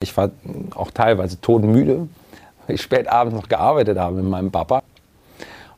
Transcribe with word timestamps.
Ich 0.00 0.16
war 0.16 0.30
auch 0.76 0.92
teilweise 0.92 1.40
todmüde, 1.40 2.06
weil 2.66 2.76
ich 2.76 2.82
spät 2.82 3.08
abends 3.08 3.34
noch 3.34 3.48
gearbeitet 3.48 3.98
habe 3.98 4.14
mit 4.14 4.26
meinem 4.26 4.52
Papa. 4.52 4.84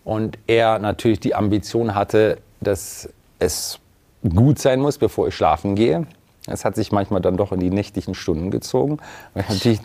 Und 0.04 0.36
er 0.46 0.78
natürlich 0.78 1.20
die 1.20 1.34
Ambition 1.34 1.94
hatte, 1.94 2.36
dass 2.60 3.08
es 3.38 3.78
gut 4.22 4.58
sein 4.58 4.80
muss, 4.80 4.98
bevor 4.98 5.28
ich 5.28 5.34
schlafen 5.34 5.74
gehe. 5.74 6.06
Es 6.46 6.66
hat 6.66 6.76
sich 6.76 6.92
manchmal 6.92 7.22
dann 7.22 7.38
doch 7.38 7.50
in 7.52 7.60
die 7.60 7.70
nächtlichen 7.70 8.14
Stunden 8.14 8.50
gezogen. 8.50 8.98
Und 9.32 9.48
natürlich, 9.48 9.80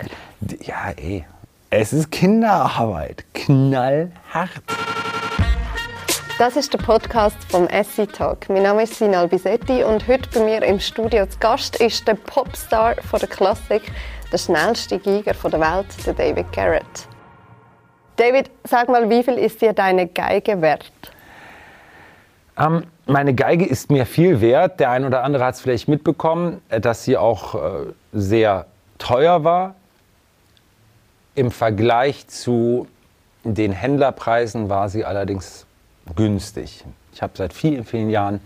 ja, 0.64 0.92
ey, 0.98 1.24
es 1.70 1.94
ist 1.94 2.12
Kinderarbeit, 2.12 3.24
knallhart. 3.34 4.50
Das 6.38 6.58
ist 6.58 6.74
der 6.74 6.80
Podcast 6.80 7.38
vom 7.48 7.66
Essie 7.68 8.08
Talk. 8.08 8.50
Mein 8.50 8.64
Name 8.64 8.84
ist 8.84 8.96
Sinal 8.96 9.30
Bisetti 9.30 9.86
und 9.86 10.06
heute 10.10 10.30
bei 10.34 10.42
mir 10.42 10.62
im 10.64 10.82
Studio 10.82 11.26
zu 11.26 11.40
Gast 11.40 11.78
ist 11.78 12.06
der 12.06 12.16
Popstar 12.16 12.96
von 13.10 13.22
der 13.22 13.30
Klassik, 13.30 13.84
der 14.36 14.40
schnellste 14.40 15.00
Giger 15.00 15.32
der 15.34 15.60
Welt, 15.62 15.86
der 16.06 16.14
David 16.14 16.52
Garrett. 16.52 17.08
David, 18.18 18.52
sag 18.66 18.90
mal, 18.90 19.10
wie 19.10 19.24
viel 19.24 19.36
ist 19.36 19.62
dir 19.62 19.72
deine 19.72 20.08
Geige 20.08 20.62
wert? 20.62 20.92
Ähm, 22.58 22.84
meine 23.06 23.34
Geige 23.34 23.66
ist 23.66 23.90
mir 23.90 24.06
viel 24.06 24.42
wert. 24.42 24.82
Der 24.82 24.92
ein 24.92 25.06
oder 25.06 25.24
andere 25.24 25.46
hat 25.46 25.56
es 25.56 25.62
vielleicht 25.62 25.88
mitbekommen, 25.88 26.62
äh, 26.68 26.82
dass 26.82 27.06
sie 27.06 27.16
auch 27.16 27.56
äh, 27.56 27.94
sehr 28.12 28.66
teuer 28.98 29.46
war. 29.46 29.76
Im 31.36 31.50
Vergleich 31.50 32.28
zu 32.28 32.88
den 33.46 33.72
Händlerpreisen 33.72 34.68
war 34.70 34.90
sie 34.90 35.06
allerdings 35.06 35.66
günstig. 36.18 36.84
Ich 37.14 37.22
habe 37.22 37.32
seit 37.38 37.54
vielen, 37.54 37.86
vielen 37.86 38.10
Jahren 38.10 38.42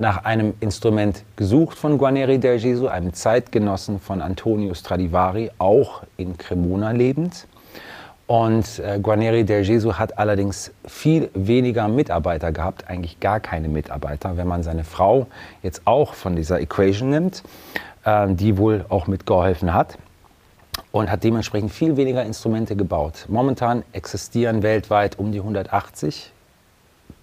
nach 0.00 0.24
einem 0.24 0.54
Instrument 0.60 1.24
gesucht 1.36 1.76
von 1.76 1.98
Guarneri 1.98 2.38
del 2.38 2.58
Gesù, 2.58 2.88
einem 2.88 3.12
Zeitgenossen 3.12 4.00
von 4.00 4.22
Antonio 4.22 4.72
Stradivari, 4.72 5.50
auch 5.58 6.02
in 6.16 6.38
Cremona 6.38 6.92
lebend. 6.92 7.46
Und 8.26 8.78
äh, 8.78 8.98
Guarneri 8.98 9.44
del 9.44 9.62
Gesù 9.62 9.92
hat 9.92 10.16
allerdings 10.16 10.72
viel 10.86 11.28
weniger 11.34 11.86
Mitarbeiter 11.86 12.50
gehabt, 12.50 12.88
eigentlich 12.88 13.20
gar 13.20 13.40
keine 13.40 13.68
Mitarbeiter, 13.68 14.38
wenn 14.38 14.48
man 14.48 14.62
seine 14.62 14.84
Frau 14.84 15.26
jetzt 15.62 15.82
auch 15.84 16.14
von 16.14 16.34
dieser 16.34 16.60
Equation 16.60 17.10
nimmt, 17.10 17.42
äh, 18.04 18.26
die 18.32 18.56
wohl 18.56 18.86
auch 18.88 19.06
mitgeholfen 19.06 19.74
hat 19.74 19.98
und 20.92 21.10
hat 21.10 21.24
dementsprechend 21.24 21.72
viel 21.72 21.98
weniger 21.98 22.24
Instrumente 22.24 22.74
gebaut. 22.74 23.26
Momentan 23.28 23.82
existieren 23.92 24.62
weltweit 24.62 25.18
um 25.18 25.30
die 25.30 25.40
180 25.40 26.32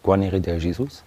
Guarneri 0.03 0.41
del 0.41 0.59
Jesus. 0.59 1.03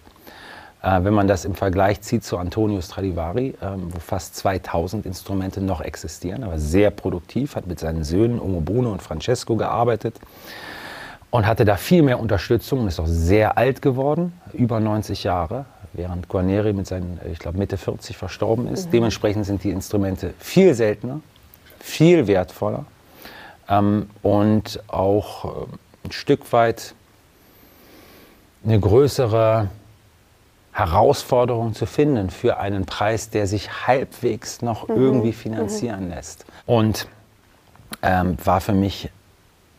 Äh, 0.83 1.03
wenn 1.03 1.13
man 1.13 1.27
das 1.27 1.45
im 1.45 1.53
Vergleich 1.55 2.01
zieht 2.01 2.23
zu 2.23 2.37
Antonio 2.37 2.81
Stradivari, 2.81 3.49
äh, 3.61 3.67
wo 3.77 3.99
fast 3.99 4.35
2000 4.35 5.05
Instrumente 5.05 5.61
noch 5.61 5.81
existieren, 5.81 6.43
aber 6.43 6.57
sehr 6.57 6.89
produktiv, 6.89 7.55
hat 7.55 7.67
mit 7.67 7.79
seinen 7.79 8.03
Söhnen 8.03 8.39
Omo 8.39 8.61
Bruno 8.61 8.91
und 8.91 9.01
Francesco 9.01 9.55
gearbeitet 9.55 10.15
und 11.29 11.45
hatte 11.45 11.65
da 11.65 11.77
viel 11.77 12.01
mehr 12.01 12.19
Unterstützung 12.19 12.81
und 12.81 12.87
ist 12.87 12.99
auch 12.99 13.07
sehr 13.07 13.57
alt 13.57 13.81
geworden, 13.81 14.33
über 14.53 14.79
90 14.79 15.23
Jahre, 15.23 15.65
während 15.93 16.27
Guarneri 16.27 16.73
mit 16.73 16.87
seinen, 16.87 17.19
ich 17.31 17.39
glaube, 17.39 17.59
Mitte 17.59 17.77
40 17.77 18.17
verstorben 18.17 18.67
ist. 18.67 18.87
Mhm. 18.87 18.91
Dementsprechend 18.91 19.45
sind 19.45 19.63
die 19.63 19.69
Instrumente 19.69 20.33
viel 20.39 20.73
seltener, 20.73 21.19
viel 21.79 22.25
wertvoller 22.25 22.85
ähm, 23.69 24.09
und 24.23 24.81
auch 24.87 25.45
äh, 25.45 25.49
ein 26.05 26.11
Stück 26.11 26.51
weit 26.53 26.95
eine 28.63 28.79
größere 28.79 29.69
Herausforderung 30.71 31.73
zu 31.73 31.85
finden 31.85 32.29
für 32.29 32.57
einen 32.57 32.85
Preis, 32.85 33.29
der 33.29 33.47
sich 33.47 33.87
halbwegs 33.87 34.61
noch 34.61 34.87
mhm. 34.87 34.95
irgendwie 34.95 35.33
finanzieren 35.33 36.05
mhm. 36.05 36.11
lässt. 36.11 36.45
Und 36.65 37.07
ähm, 38.01 38.37
war 38.43 38.61
für 38.61 38.73
mich 38.73 39.09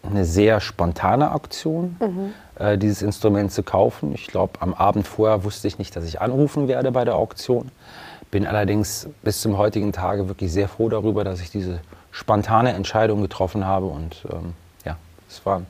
eine 0.02 0.24
sehr 0.24 0.60
spontane 0.60 1.30
Aktion, 1.30 1.96
mhm. 2.00 2.34
äh, 2.62 2.76
dieses 2.76 3.02
Instrument 3.02 3.52
zu 3.52 3.62
kaufen. 3.62 4.12
Ich 4.14 4.26
glaube, 4.26 4.60
am 4.60 4.74
Abend 4.74 5.06
vorher 5.06 5.44
wusste 5.44 5.68
ich 5.68 5.78
nicht, 5.78 5.94
dass 5.96 6.04
ich 6.04 6.20
anrufen 6.20 6.68
werde 6.68 6.92
bei 6.92 7.04
der 7.04 7.14
Auktion. 7.14 7.70
Bin 8.30 8.46
allerdings 8.46 9.08
bis 9.22 9.40
zum 9.40 9.58
heutigen 9.58 9.92
Tage 9.92 10.28
wirklich 10.28 10.52
sehr 10.52 10.68
froh 10.68 10.88
darüber, 10.88 11.22
dass 11.22 11.40
ich 11.40 11.50
diese 11.50 11.80
spontane 12.10 12.72
Entscheidung 12.72 13.22
getroffen 13.22 13.64
habe. 13.64 13.86
Und 13.86 14.24
ähm, 14.30 14.54
ja, 14.84 14.96
es 15.28 15.44
war 15.46 15.58
ein 15.58 15.66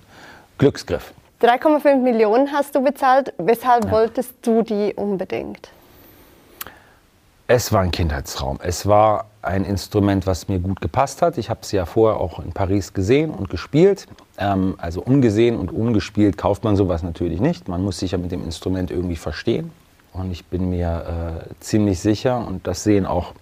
Glücksgriff. 0.59 1.13
3,5 1.43 1.97
Millionen 1.97 2.53
hast 2.53 2.75
du 2.75 2.83
bezahlt. 2.83 3.35
Weshalb 3.37 3.87
ja. 3.87 3.91
wolltest 3.91 4.35
du 4.43 4.63
die 4.63 4.95
unbedingt? 4.95 5.71
Es 7.49 7.73
war 7.73 7.81
ein 7.81 7.91
Kindheitstraum. 7.91 8.61
Es 8.63 8.87
war 8.87 9.27
ein 9.43 9.65
Instrument, 9.65 10.25
was 10.27 10.47
mir 10.47 10.61
gut 10.61 10.81
gepasst 10.81 11.21
hat. 11.21 11.37
Ich 11.39 11.51
habe 11.51 11.61
es 11.63 11.73
ja 11.73 11.85
vorher 11.85 12.21
auch 12.21 12.39
in 12.39 12.53
Paris 12.53 12.95
gesehen 12.95 13.31
und 13.31 13.51
gespielt. 13.51 14.07
Ähm, 14.39 14.77
also 14.79 15.03
ungesehen 15.03 15.59
und 15.59 15.73
ungespielt 15.73 16.39
kauft 16.39 16.63
man 16.63 16.77
sowas 16.77 17.03
natürlich 17.03 17.41
nicht. 17.41 17.67
Man 17.67 17.83
muss 17.83 17.99
sich 17.99 18.13
ja 18.13 18.19
mit 18.19 18.31
dem 18.31 18.45
Instrument 18.45 18.93
irgendwie 18.93 19.17
verstehen. 19.17 19.73
Und 20.13 20.31
ich 20.31 20.47
bin 20.47 20.71
mir 20.71 21.43
äh, 21.51 21.55
ziemlich 21.61 21.99
sicher, 21.99 22.47
und 22.47 22.67
das 22.67 22.85
sehen 22.85 23.05
auch 23.05 23.33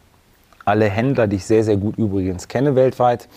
alle 0.65 0.88
Händler, 0.88 1.27
die 1.27 1.37
ich 1.37 1.44
sehr, 1.44 1.65
sehr 1.65 1.77
gut 1.77 1.99
übrigens 1.99 2.49
kenne 2.49 2.77
weltweit, 2.77 3.28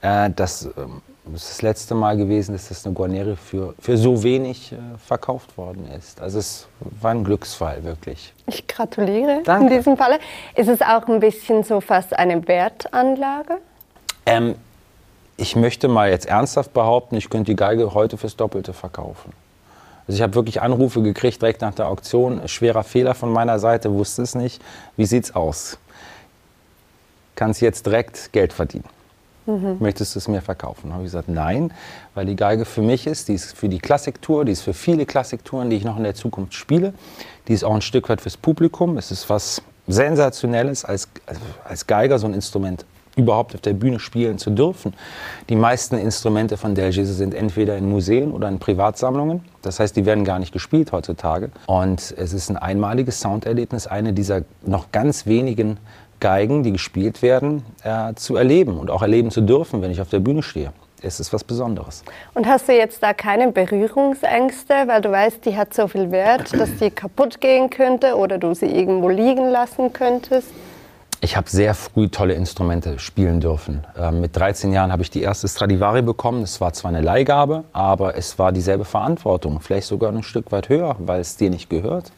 äh, 0.00 0.30
dass 0.30 0.64
ähm, 0.64 1.02
das 1.32 1.42
ist 1.44 1.50
das 1.50 1.62
letzte 1.62 1.94
Mal 1.94 2.16
gewesen, 2.16 2.52
dass 2.52 2.68
das 2.68 2.84
eine 2.84 2.94
Guarneri 2.94 3.36
für, 3.36 3.74
für 3.78 3.96
so 3.96 4.22
wenig 4.22 4.72
äh, 4.72 4.76
verkauft 5.06 5.56
worden 5.56 5.88
ist. 5.96 6.20
Also 6.20 6.38
es 6.38 6.68
war 7.00 7.10
ein 7.10 7.24
Glücksfall, 7.24 7.84
wirklich. 7.84 8.32
Ich 8.46 8.66
gratuliere 8.66 9.42
Danke. 9.44 9.66
in 9.66 9.78
diesem 9.78 9.96
Falle. 9.96 10.18
Ist 10.54 10.68
es 10.68 10.80
auch 10.82 11.06
ein 11.08 11.20
bisschen 11.20 11.64
so 11.64 11.80
fast 11.80 12.18
eine 12.18 12.46
Wertanlage? 12.46 13.58
Ähm, 14.26 14.54
ich 15.36 15.56
möchte 15.56 15.88
mal 15.88 16.10
jetzt 16.10 16.26
ernsthaft 16.26 16.72
behaupten, 16.72 17.16
ich 17.16 17.30
könnte 17.30 17.52
die 17.52 17.56
Geige 17.56 17.94
heute 17.94 18.16
fürs 18.16 18.36
Doppelte 18.36 18.72
verkaufen. 18.72 19.32
Also 20.06 20.16
ich 20.16 20.22
habe 20.22 20.34
wirklich 20.34 20.62
Anrufe 20.62 21.02
gekriegt 21.02 21.42
direkt 21.42 21.60
nach 21.60 21.74
der 21.74 21.86
Auktion. 21.88 22.48
Schwerer 22.48 22.82
Fehler 22.82 23.14
von 23.14 23.30
meiner 23.30 23.58
Seite, 23.58 23.92
wusste 23.92 24.22
es 24.22 24.34
nicht. 24.34 24.62
Wie 24.96 25.04
sieht's 25.04 25.34
aus? 25.34 25.78
Kannst 27.34 27.60
jetzt 27.60 27.86
direkt 27.86 28.32
Geld 28.32 28.52
verdienen. 28.52 28.97
Mhm. 29.48 29.78
Möchtest 29.80 30.14
du 30.14 30.18
es 30.18 30.28
mir 30.28 30.42
verkaufen? 30.42 30.92
habe 30.92 31.02
ich 31.02 31.06
gesagt, 31.06 31.28
nein, 31.28 31.72
weil 32.14 32.26
die 32.26 32.36
Geige 32.36 32.66
für 32.66 32.82
mich 32.82 33.06
ist, 33.06 33.28
die 33.28 33.34
ist 33.34 33.56
für 33.56 33.70
die 33.70 33.78
Klassiktour, 33.78 34.44
die 34.44 34.52
ist 34.52 34.60
für 34.60 34.74
viele 34.74 35.06
Klassiktouren, 35.06 35.70
die 35.70 35.76
ich 35.76 35.84
noch 35.84 35.96
in 35.96 36.04
der 36.04 36.14
Zukunft 36.14 36.52
spiele. 36.52 36.92
Die 37.48 37.54
ist 37.54 37.64
auch 37.64 37.74
ein 37.74 37.80
Stück 37.80 38.10
weit 38.10 38.20
fürs 38.20 38.36
Publikum. 38.36 38.98
Es 38.98 39.10
ist 39.10 39.30
was 39.30 39.62
Sensationelles, 39.86 40.84
als, 40.84 41.08
also 41.24 41.40
als 41.64 41.86
Geiger 41.86 42.18
so 42.18 42.26
ein 42.26 42.34
Instrument 42.34 42.84
überhaupt 43.16 43.54
auf 43.54 43.62
der 43.62 43.72
Bühne 43.72 43.98
spielen 43.98 44.38
zu 44.38 44.50
dürfen. 44.50 44.94
Die 45.48 45.56
meisten 45.56 45.96
Instrumente 45.96 46.56
von 46.56 46.74
Del 46.74 46.92
Gese 46.92 47.14
sind 47.14 47.34
entweder 47.34 47.76
in 47.76 47.88
Museen 47.88 48.30
oder 48.32 48.48
in 48.48 48.58
Privatsammlungen. 48.58 49.40
Das 49.62 49.80
heißt, 49.80 49.96
die 49.96 50.06
werden 50.06 50.24
gar 50.24 50.38
nicht 50.38 50.52
gespielt 50.52 50.92
heutzutage. 50.92 51.50
Und 51.66 52.14
es 52.16 52.32
ist 52.32 52.48
ein 52.48 52.56
einmaliges 52.56 53.20
Sounderlebnis, 53.20 53.86
eine 53.86 54.12
dieser 54.12 54.42
noch 54.62 54.92
ganz 54.92 55.26
wenigen 55.26 55.78
Geigen, 56.20 56.62
die 56.62 56.72
gespielt 56.72 57.22
werden, 57.22 57.62
äh, 57.84 58.14
zu 58.14 58.36
erleben 58.36 58.78
und 58.78 58.90
auch 58.90 59.02
erleben 59.02 59.30
zu 59.30 59.40
dürfen, 59.40 59.82
wenn 59.82 59.90
ich 59.90 60.00
auf 60.00 60.08
der 60.08 60.20
Bühne 60.20 60.42
stehe. 60.42 60.72
Es 61.00 61.20
ist 61.20 61.32
was 61.32 61.44
Besonderes. 61.44 62.02
Und 62.34 62.46
hast 62.48 62.68
du 62.68 62.72
jetzt 62.72 63.02
da 63.02 63.12
keine 63.12 63.52
Berührungsängste, 63.52 64.74
weil 64.86 65.00
du 65.00 65.12
weißt, 65.12 65.44
die 65.44 65.56
hat 65.56 65.72
so 65.72 65.86
viel 65.86 66.10
Wert, 66.10 66.52
dass 66.58 66.76
die 66.76 66.90
kaputt 66.90 67.40
gehen 67.40 67.70
könnte 67.70 68.16
oder 68.16 68.38
du 68.38 68.52
sie 68.52 68.66
irgendwo 68.66 69.08
liegen 69.08 69.48
lassen 69.48 69.92
könntest? 69.92 70.48
Ich 71.20 71.36
habe 71.36 71.48
sehr 71.48 71.74
früh 71.74 72.08
tolle 72.08 72.34
Instrumente 72.34 72.98
spielen 72.98 73.40
dürfen. 73.40 73.84
Ähm, 73.96 74.20
mit 74.20 74.36
13 74.36 74.72
Jahren 74.72 74.92
habe 74.92 75.02
ich 75.02 75.10
die 75.10 75.22
erste 75.22 75.48
Stradivari 75.48 76.02
bekommen. 76.02 76.42
Es 76.42 76.60
war 76.60 76.72
zwar 76.72 76.90
eine 76.90 77.00
Leihgabe, 77.00 77.64
aber 77.72 78.16
es 78.16 78.38
war 78.38 78.52
dieselbe 78.52 78.84
Verantwortung, 78.84 79.60
vielleicht 79.60 79.88
sogar 79.88 80.12
ein 80.12 80.22
Stück 80.22 80.52
weit 80.52 80.68
höher, 80.68 80.96
weil 80.98 81.20
es 81.20 81.36
dir 81.36 81.50
nicht 81.50 81.70
gehört 81.70 82.12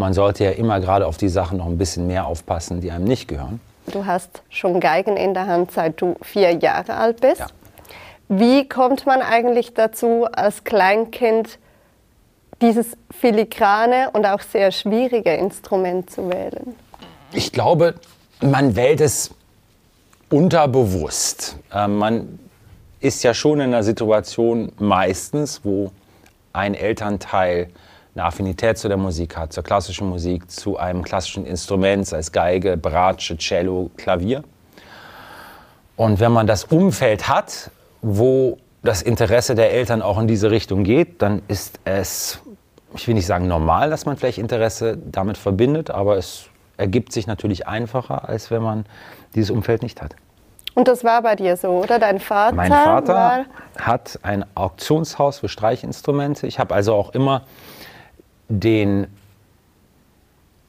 man 0.00 0.14
sollte 0.14 0.44
ja 0.44 0.50
immer 0.50 0.80
gerade 0.80 1.06
auf 1.06 1.16
die 1.16 1.28
Sachen 1.28 1.58
noch 1.58 1.66
ein 1.66 1.78
bisschen 1.78 2.08
mehr 2.08 2.26
aufpassen, 2.26 2.80
die 2.80 2.90
einem 2.90 3.04
nicht 3.04 3.28
gehören. 3.28 3.60
Du 3.86 4.06
hast 4.06 4.42
schon 4.48 4.80
Geigen 4.80 5.16
in 5.16 5.34
der 5.34 5.46
Hand, 5.46 5.70
seit 5.70 6.00
du 6.00 6.16
vier 6.22 6.52
Jahre 6.52 6.94
alt 6.94 7.20
bist. 7.20 7.40
Ja. 7.40 7.46
Wie 8.28 8.68
kommt 8.68 9.06
man 9.06 9.20
eigentlich 9.22 9.74
dazu, 9.74 10.26
als 10.30 10.64
Kleinkind 10.64 11.58
dieses 12.60 12.96
filigrane 13.10 14.10
und 14.12 14.26
auch 14.26 14.40
sehr 14.40 14.72
schwierige 14.72 15.34
Instrument 15.34 16.10
zu 16.10 16.28
wählen? 16.28 16.74
Ich 17.32 17.52
glaube, 17.52 17.94
man 18.40 18.76
wählt 18.76 19.00
es 19.00 19.30
unterbewusst. 20.30 21.56
Äh, 21.72 21.88
man 21.88 22.38
ist 23.00 23.22
ja 23.22 23.34
schon 23.34 23.60
in 23.60 23.74
einer 23.74 23.82
Situation 23.82 24.72
meistens, 24.78 25.64
wo 25.64 25.90
ein 26.52 26.74
Elternteil 26.74 27.68
eine 28.14 28.24
Affinität 28.24 28.78
zu 28.78 28.88
der 28.88 28.96
Musik 28.96 29.36
hat, 29.36 29.52
zur 29.52 29.62
klassischen 29.62 30.08
Musik, 30.08 30.50
zu 30.50 30.76
einem 30.76 31.02
klassischen 31.02 31.46
Instrument, 31.46 32.06
sei 32.06 32.18
es 32.18 32.32
Geige, 32.32 32.76
Bratsche, 32.76 33.36
Cello, 33.36 33.90
Klavier. 33.96 34.42
Und 35.96 36.18
wenn 36.18 36.32
man 36.32 36.46
das 36.46 36.64
Umfeld 36.64 37.28
hat, 37.28 37.70
wo 38.02 38.58
das 38.82 39.02
Interesse 39.02 39.54
der 39.54 39.72
Eltern 39.72 40.02
auch 40.02 40.18
in 40.18 40.26
diese 40.26 40.50
Richtung 40.50 40.84
geht, 40.84 41.20
dann 41.22 41.42
ist 41.48 41.78
es, 41.84 42.40
ich 42.94 43.06
will 43.06 43.14
nicht 43.14 43.26
sagen 43.26 43.46
normal, 43.46 43.90
dass 43.90 44.06
man 44.06 44.16
vielleicht 44.16 44.38
Interesse 44.38 44.96
damit 44.96 45.36
verbindet, 45.36 45.90
aber 45.90 46.16
es 46.16 46.46
ergibt 46.78 47.12
sich 47.12 47.26
natürlich 47.26 47.68
einfacher, 47.68 48.28
als 48.28 48.50
wenn 48.50 48.62
man 48.62 48.86
dieses 49.34 49.50
Umfeld 49.50 49.82
nicht 49.82 50.00
hat. 50.00 50.16
Und 50.74 50.88
das 50.88 51.04
war 51.04 51.22
bei 51.22 51.36
dir 51.36 51.56
so, 51.56 51.68
oder? 51.68 51.98
Dein 51.98 52.20
Vater? 52.20 52.56
Mein 52.56 52.72
Vater 52.72 53.44
hat 53.78 54.18
ein 54.22 54.44
Auktionshaus 54.54 55.40
für 55.40 55.48
Streichinstrumente. 55.48 56.46
Ich 56.46 56.58
habe 56.58 56.74
also 56.74 56.94
auch 56.94 57.12
immer 57.12 57.42
den, 58.50 59.06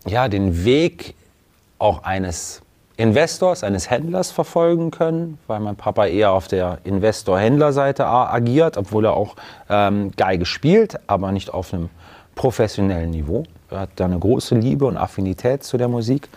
ja, 0.06 0.30
den 0.30 0.64
Weg 0.64 1.16
auch 1.80 2.04
eines 2.04 2.62
Investors, 2.96 3.64
eines 3.64 3.90
Händlers 3.90 4.32
verfolgen 4.32 4.92
können, 4.92 5.40
weil 5.48 5.60
mein 5.60 5.76
Papa 5.76 6.06
eher 6.06 6.32
auf 6.32 6.48
der 6.48 6.78
Investor-Händler-Seite 6.84 8.06
agiert, 8.06 8.78
obwohl 8.78 9.06
er 9.06 9.14
auch 9.14 9.36
ähm, 9.70 10.12
Geige 10.16 10.46
spielt, 10.46 11.00
aber 11.08 11.32
nicht 11.32 11.52
auf 11.52 11.74
einem 11.74 11.90
professionellen 12.36 13.10
Niveau. 13.10 13.44
Er 13.72 13.82
hat 13.82 13.90
da 13.96 14.06
eine 14.06 14.20
große 14.20 14.54
Liebe 14.56 14.86
und 14.86 14.98
Affinität 14.98 15.64
zu 15.64 15.78
der 15.78 15.88
Musik 15.88 16.30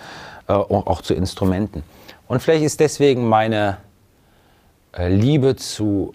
äh, 0.48 0.54
und 0.54 0.86
auch 0.86 1.02
zu 1.02 1.12
Instrumenten. 1.12 1.82
Und 2.28 2.40
vielleicht 2.40 2.64
ist 2.64 2.80
deswegen 2.80 3.28
meine 3.28 3.76
äh, 4.96 5.08
Liebe 5.08 5.56
zu 5.56 6.14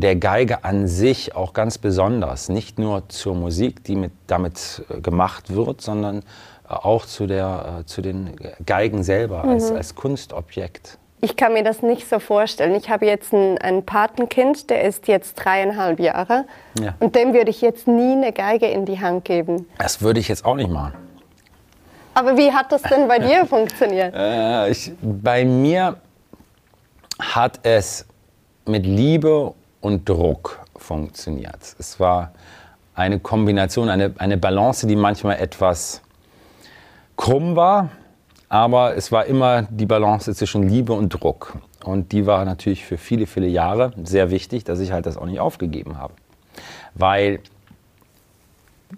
der 0.00 0.16
Geige 0.16 0.64
an 0.64 0.88
sich 0.88 1.34
auch 1.34 1.52
ganz 1.52 1.78
besonders. 1.78 2.48
Nicht 2.48 2.78
nur 2.78 3.08
zur 3.08 3.34
Musik, 3.34 3.84
die 3.84 3.96
mit, 3.96 4.12
damit 4.26 4.82
äh, 4.88 5.00
gemacht 5.00 5.54
wird, 5.54 5.80
sondern 5.80 6.18
äh, 6.18 6.22
auch 6.68 7.06
zu, 7.06 7.26
der, 7.26 7.82
zu 7.86 8.02
den 8.02 8.36
Geigen 8.64 9.02
selber 9.02 9.44
mhm. 9.44 9.50
als, 9.50 9.70
als 9.70 9.94
Kunstobjekt. 9.94 10.98
Ich 11.22 11.36
kann 11.36 11.52
mir 11.52 11.62
das 11.62 11.82
nicht 11.82 12.08
so 12.08 12.18
vorstellen. 12.18 12.74
Ich 12.74 12.88
habe 12.88 13.04
jetzt 13.04 13.34
ein, 13.34 13.58
ein 13.58 13.84
Patenkind, 13.84 14.70
der 14.70 14.84
ist 14.84 15.06
jetzt 15.06 15.34
dreieinhalb 15.34 16.00
Jahre. 16.00 16.46
Ja. 16.80 16.94
Und 16.98 17.14
dem 17.14 17.34
würde 17.34 17.50
ich 17.50 17.60
jetzt 17.60 17.86
nie 17.86 18.12
eine 18.12 18.32
Geige 18.32 18.66
in 18.66 18.86
die 18.86 19.00
Hand 19.00 19.26
geben. 19.26 19.66
Das 19.78 20.00
würde 20.00 20.18
ich 20.18 20.28
jetzt 20.28 20.46
auch 20.46 20.56
nicht 20.56 20.70
machen. 20.70 20.94
Aber 22.14 22.38
wie 22.38 22.52
hat 22.52 22.72
das 22.72 22.82
denn 22.82 23.06
bei 23.06 23.18
dir 23.18 23.44
funktioniert? 23.44 24.14
Äh, 24.14 24.70
ich, 24.70 24.92
bei 25.02 25.44
mir 25.44 25.96
hat 27.18 27.60
es 27.64 28.06
mit 28.66 28.86
Liebe 28.86 29.54
und 29.80 30.08
Druck 30.08 30.60
funktioniert. 30.76 31.76
Es 31.78 32.00
war 32.00 32.32
eine 32.94 33.18
Kombination, 33.18 33.88
eine, 33.88 34.12
eine 34.18 34.36
Balance, 34.36 34.86
die 34.86 34.96
manchmal 34.96 35.38
etwas 35.38 36.02
krumm 37.16 37.56
war, 37.56 37.90
aber 38.48 38.96
es 38.96 39.12
war 39.12 39.26
immer 39.26 39.62
die 39.62 39.86
Balance 39.86 40.34
zwischen 40.34 40.68
Liebe 40.68 40.92
und 40.92 41.10
Druck. 41.10 41.56
Und 41.84 42.12
die 42.12 42.26
war 42.26 42.44
natürlich 42.44 42.84
für 42.84 42.98
viele, 42.98 43.26
viele 43.26 43.46
Jahre 43.46 43.92
sehr 44.04 44.30
wichtig, 44.30 44.64
dass 44.64 44.80
ich 44.80 44.92
halt 44.92 45.06
das 45.06 45.16
auch 45.16 45.26
nicht 45.26 45.40
aufgegeben 45.40 45.98
habe. 45.98 46.14
Weil 46.94 47.40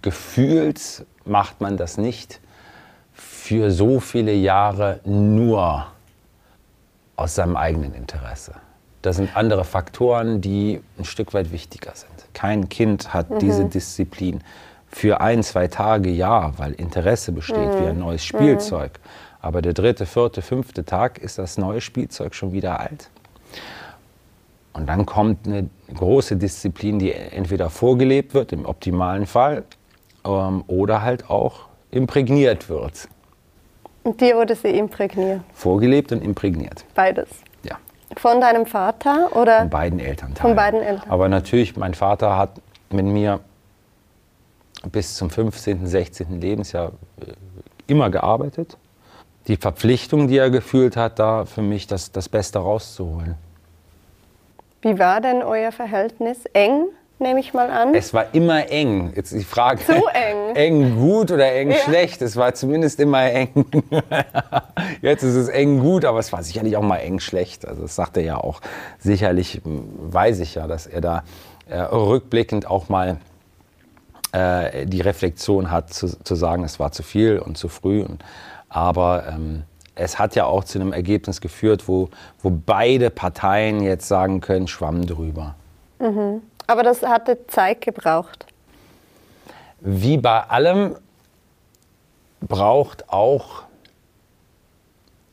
gefühlt 0.00 1.04
macht 1.24 1.60
man 1.60 1.76
das 1.76 1.98
nicht 1.98 2.40
für 3.12 3.70
so 3.70 4.00
viele 4.00 4.32
Jahre 4.32 5.00
nur 5.04 5.86
aus 7.14 7.34
seinem 7.34 7.56
eigenen 7.56 7.94
Interesse. 7.94 8.54
Das 9.02 9.16
sind 9.16 9.36
andere 9.36 9.64
Faktoren, 9.64 10.40
die 10.40 10.80
ein 10.98 11.04
Stück 11.04 11.34
weit 11.34 11.50
wichtiger 11.52 11.92
sind. 11.94 12.10
Kein 12.34 12.68
Kind 12.68 13.12
hat 13.12 13.30
mhm. 13.30 13.38
diese 13.40 13.64
Disziplin 13.64 14.42
für 14.86 15.20
ein, 15.20 15.42
zwei 15.42 15.68
Tage, 15.68 16.10
ja, 16.10 16.52
weil 16.58 16.72
Interesse 16.72 17.32
besteht, 17.32 17.56
mhm. 17.56 17.80
wie 17.80 17.86
ein 17.88 17.98
neues 17.98 18.24
Spielzeug. 18.24 18.92
Mhm. 18.92 19.08
Aber 19.40 19.60
der 19.60 19.72
dritte, 19.72 20.06
vierte, 20.06 20.40
fünfte 20.40 20.84
Tag 20.84 21.18
ist 21.18 21.38
das 21.38 21.58
neue 21.58 21.80
Spielzeug 21.80 22.34
schon 22.34 22.52
wieder 22.52 22.78
alt. 22.78 23.10
Und 24.72 24.88
dann 24.88 25.04
kommt 25.04 25.46
eine 25.46 25.68
große 25.92 26.36
Disziplin, 26.36 26.98
die 26.98 27.12
entweder 27.12 27.68
vorgelebt 27.68 28.34
wird, 28.34 28.52
im 28.52 28.64
optimalen 28.64 29.26
Fall, 29.26 29.64
ähm, 30.24 30.62
oder 30.68 31.02
halt 31.02 31.28
auch 31.28 31.66
imprägniert 31.90 32.68
wird. 32.68 33.08
Und 34.04 34.20
dir 34.20 34.36
wurde 34.36 34.54
sie 34.54 34.68
imprägniert? 34.68 35.42
Vorgelebt 35.52 36.12
und 36.12 36.24
imprägniert. 36.24 36.84
Beides? 36.94 37.28
Von 38.16 38.40
deinem 38.40 38.66
Vater 38.66 39.34
oder? 39.36 39.60
Von 39.60 39.70
beiden 39.70 40.00
Eltern. 40.00 40.34
Von 40.34 40.54
beiden 40.54 40.82
Eltern. 40.82 41.10
Aber 41.10 41.28
natürlich, 41.28 41.76
mein 41.76 41.94
Vater 41.94 42.36
hat 42.36 42.60
mit 42.90 43.06
mir 43.06 43.40
bis 44.90 45.16
zum 45.16 45.30
15., 45.30 45.86
16. 45.86 46.40
Lebensjahr 46.40 46.92
äh, 47.20 47.32
immer 47.86 48.10
gearbeitet. 48.10 48.76
Die 49.46 49.56
Verpflichtung, 49.56 50.28
die 50.28 50.38
er 50.38 50.50
gefühlt 50.50 50.96
hat, 50.96 51.18
da 51.18 51.44
für 51.44 51.62
mich 51.62 51.86
das, 51.86 52.12
das 52.12 52.28
Beste 52.28 52.58
rauszuholen. 52.58 53.34
Wie 54.82 54.98
war 54.98 55.20
denn 55.20 55.42
euer 55.42 55.72
Verhältnis? 55.72 56.44
Eng? 56.52 56.86
Nehme 57.22 57.40
ich 57.40 57.54
mal 57.54 57.70
an. 57.70 57.94
Es 57.94 58.12
war 58.12 58.26
immer 58.34 58.70
eng. 58.70 59.12
Jetzt 59.14 59.32
die 59.32 59.44
Frage. 59.44 59.84
Zu 59.84 59.92
eng. 59.92 60.42
eng 60.54 60.96
gut 60.96 61.30
oder 61.30 61.50
eng 61.52 61.70
ja. 61.70 61.76
schlecht. 61.78 62.20
Es 62.22 62.36
war 62.36 62.54
zumindest 62.54 63.00
immer 63.00 63.22
eng. 63.22 63.64
Jetzt 65.02 65.22
ist 65.22 65.34
es 65.34 65.48
eng 65.48 65.78
gut, 65.78 66.04
aber 66.04 66.18
es 66.18 66.32
war 66.32 66.42
sicherlich 66.42 66.76
auch 66.76 66.82
mal 66.82 66.98
eng 66.98 67.20
schlecht. 67.20 67.66
Also 67.66 67.82
das 67.82 67.94
sagt 67.94 68.16
er 68.16 68.24
ja 68.24 68.36
auch. 68.36 68.60
Sicherlich 68.98 69.62
weiß 69.64 70.40
ich 70.40 70.56
ja, 70.56 70.66
dass 70.66 70.86
er 70.86 71.00
da 71.00 71.24
äh, 71.68 71.78
rückblickend 71.78 72.66
auch 72.66 72.88
mal 72.88 73.18
äh, 74.32 74.86
die 74.86 75.00
Reflexion 75.00 75.70
hat, 75.70 75.92
zu, 75.92 76.08
zu, 76.22 76.34
sagen, 76.34 76.64
es 76.64 76.80
war 76.80 76.92
zu 76.92 77.02
viel 77.02 77.38
und 77.38 77.56
zu 77.56 77.68
früh. 77.68 78.02
Und, 78.02 78.24
aber 78.68 79.24
ähm, 79.28 79.62
es 79.94 80.18
hat 80.18 80.34
ja 80.34 80.46
auch 80.46 80.64
zu 80.64 80.80
einem 80.80 80.92
Ergebnis 80.92 81.40
geführt, 81.40 81.86
wo, 81.86 82.08
wo 82.42 82.50
beide 82.50 83.10
Parteien 83.10 83.82
jetzt 83.82 84.08
sagen 84.08 84.40
können, 84.40 84.68
schwamm 84.68 85.06
drüber. 85.06 85.54
Mhm. 85.98 86.42
Aber 86.66 86.82
das 86.82 87.02
hatte 87.02 87.46
Zeit 87.46 87.80
gebraucht. 87.80 88.46
Wie 89.80 90.16
bei 90.16 90.40
allem 90.40 90.96
braucht 92.40 93.08
auch 93.08 93.64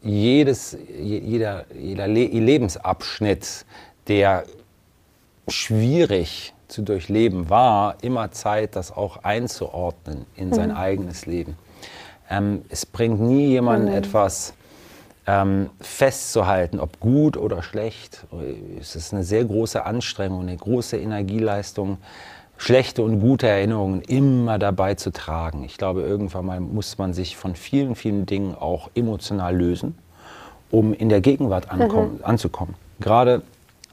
jedes, 0.01 0.77
jeder, 0.97 1.65
jeder 1.73 2.07
Lebensabschnitt, 2.07 3.65
der 4.07 4.43
schwierig 5.47 6.53
zu 6.67 6.83
durchleben 6.83 7.49
war, 7.49 7.97
immer 8.01 8.31
Zeit, 8.31 8.75
das 8.75 8.91
auch 8.91 9.23
einzuordnen 9.23 10.25
in 10.35 10.53
sein 10.53 10.69
mhm. 10.69 10.77
eigenes 10.77 11.25
Leben. 11.25 11.57
Ähm, 12.29 12.63
es 12.69 12.85
bringt 12.85 13.19
nie 13.19 13.47
jemandem 13.47 13.91
mhm. 13.91 13.97
etwas 13.97 14.53
ähm, 15.29 15.69
festzuhalten, 15.79 16.79
ob 16.79 16.99
gut 16.99 17.37
oder 17.37 17.61
schlecht. 17.61 18.25
Es 18.79 18.95
ist 18.95 19.13
eine 19.13 19.23
sehr 19.23 19.45
große 19.45 19.85
Anstrengung, 19.85 20.41
eine 20.41 20.57
große 20.57 20.97
Energieleistung, 20.97 21.99
schlechte 22.57 23.03
und 23.03 23.19
gute 23.19 23.47
Erinnerungen 23.47 24.01
immer 24.01 24.57
dabei 24.57 24.95
zu 24.95 25.11
tragen. 25.11 25.63
Ich 25.63 25.77
glaube, 25.77 26.01
irgendwann 26.01 26.45
mal 26.47 26.59
muss 26.59 26.97
man 26.97 27.13
sich 27.13 27.37
von 27.37 27.55
vielen, 27.55 27.93
vielen 27.93 28.25
Dingen 28.25 28.55
auch 28.55 28.89
emotional 28.95 29.55
lösen, 29.55 29.99
um 30.71 30.95
in 30.95 31.09
der 31.09 31.21
Gegenwart 31.21 31.69
ankommen, 31.69 32.15
mhm. 32.17 32.25
anzukommen. 32.25 32.73
Gerade 32.99 33.43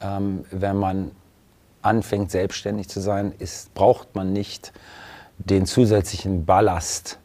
ähm, 0.01 0.43
wenn 0.49 0.77
man 0.77 1.11
anfängt, 1.83 2.31
selbstständig 2.31 2.89
zu 2.89 2.99
sein, 2.99 3.31
ist, 3.37 3.75
braucht 3.75 4.15
man 4.15 4.33
nicht 4.33 4.73
den 5.37 5.67
zusätzlichen 5.67 6.45
Ballast 6.45 7.19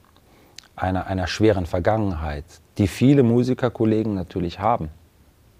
einer, 0.76 1.06
einer 1.06 1.26
schweren 1.26 1.64
Vergangenheit, 1.64 2.44
die 2.78 2.88
viele 2.88 3.22
Musikerkollegen 3.22 4.14
natürlich 4.14 4.60
haben. 4.60 4.88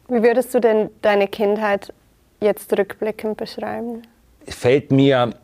Wie 0.09 0.23
würdest 0.23 0.55
du 0.55 0.61
denn 0.61 0.91
deine 1.01 1.29
Kindheit 1.29 1.93
jetzt 2.41 2.77
rückblickend 2.77 3.37
beschreiben? 3.37 4.03
Es 4.47 4.57
fällt 4.57 4.91
mir 4.91 5.35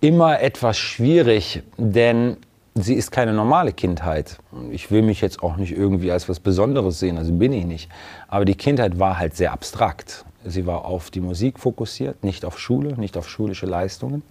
immer 0.00 0.40
etwas 0.40 0.78
schwierig, 0.78 1.62
denn 1.76 2.36
sie 2.74 2.94
ist 2.94 3.10
keine 3.10 3.32
normale 3.32 3.72
Kindheit. 3.72 4.38
Ich 4.70 4.90
will 4.90 5.02
mich 5.02 5.20
jetzt 5.20 5.42
auch 5.42 5.56
nicht 5.56 5.72
irgendwie 5.72 6.10
als 6.10 6.28
was 6.28 6.40
Besonderes 6.40 6.98
sehen, 6.98 7.18
also 7.18 7.32
bin 7.32 7.52
ich 7.52 7.64
nicht. 7.64 7.90
Aber 8.28 8.44
die 8.44 8.54
Kindheit 8.54 8.98
war 8.98 9.18
halt 9.18 9.36
sehr 9.36 9.52
abstrakt. 9.52 10.24
Sie 10.44 10.66
war 10.66 10.84
auf 10.84 11.10
die 11.10 11.20
Musik 11.20 11.60
fokussiert, 11.60 12.24
nicht 12.24 12.44
auf 12.44 12.58
Schule, 12.58 12.98
nicht 12.98 13.16
auf 13.16 13.28
schulische 13.28 13.66
Leistungen. 13.66 14.22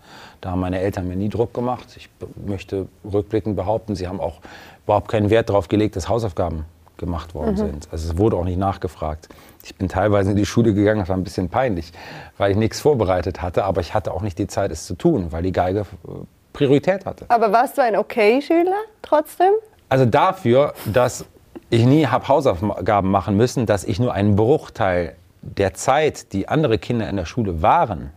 Da 0.41 0.51
haben 0.51 0.59
meine 0.59 0.79
Eltern 0.79 1.07
mir 1.07 1.15
nie 1.15 1.29
Druck 1.29 1.53
gemacht. 1.53 1.87
Ich 1.95 2.09
möchte 2.45 2.87
rückblickend 3.09 3.55
behaupten, 3.55 3.95
sie 3.95 4.07
haben 4.07 4.19
auch 4.19 4.41
überhaupt 4.85 5.09
keinen 5.09 5.29
Wert 5.29 5.49
darauf 5.49 5.67
gelegt, 5.67 5.95
dass 5.95 6.09
Hausaufgaben 6.09 6.65
gemacht 6.97 7.33
worden 7.33 7.51
mhm. 7.51 7.57
sind. 7.57 7.87
Also 7.91 8.11
es 8.11 8.17
wurde 8.17 8.37
auch 8.37 8.45
nicht 8.45 8.57
nachgefragt. 8.57 9.27
Ich 9.63 9.75
bin 9.75 9.89
teilweise 9.89 10.31
in 10.31 10.37
die 10.37 10.45
Schule 10.45 10.73
gegangen, 10.73 10.99
das 10.99 11.09
war 11.09 11.17
ein 11.17 11.23
bisschen 11.23 11.49
peinlich, 11.49 11.91
weil 12.37 12.51
ich 12.51 12.57
nichts 12.57 12.79
vorbereitet 12.79 13.41
hatte, 13.41 13.63
aber 13.63 13.81
ich 13.81 13.93
hatte 13.93 14.13
auch 14.13 14.21
nicht 14.21 14.37
die 14.37 14.47
Zeit, 14.47 14.71
es 14.71 14.85
zu 14.85 14.95
tun, 14.95 15.31
weil 15.31 15.43
die 15.43 15.51
Geige 15.51 15.81
äh, 15.81 16.11
Priorität 16.53 17.05
hatte. 17.05 17.25
Aber 17.29 17.51
warst 17.51 17.77
du 17.77 17.81
ein 17.81 17.95
Okay-Schüler 17.95 18.75
trotzdem? 19.01 19.51
Also 19.89 20.05
dafür, 20.05 20.73
dass 20.85 21.25
ich 21.69 21.85
nie 21.85 22.07
habe 22.07 22.27
Hausaufgaben 22.27 23.09
machen 23.09 23.35
müssen, 23.35 23.65
dass 23.65 23.83
ich 23.83 23.99
nur 23.99 24.13
einen 24.13 24.35
Bruchteil 24.35 25.15
der 25.41 25.73
Zeit, 25.73 26.33
die 26.33 26.47
andere 26.47 26.77
Kinder 26.77 27.09
in 27.09 27.15
der 27.15 27.25
Schule 27.25 27.61
waren, 27.61 28.11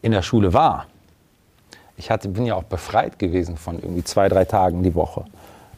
in 0.00 0.12
der 0.12 0.22
Schule 0.22 0.52
war. 0.52 0.86
Ich 1.96 2.10
hatte, 2.10 2.28
bin 2.28 2.46
ja 2.46 2.54
auch 2.54 2.64
befreit 2.64 3.18
gewesen 3.18 3.56
von 3.56 3.76
irgendwie 3.76 4.02
zwei, 4.02 4.28
drei 4.28 4.44
Tagen 4.44 4.82
die 4.82 4.94
Woche. 4.94 5.24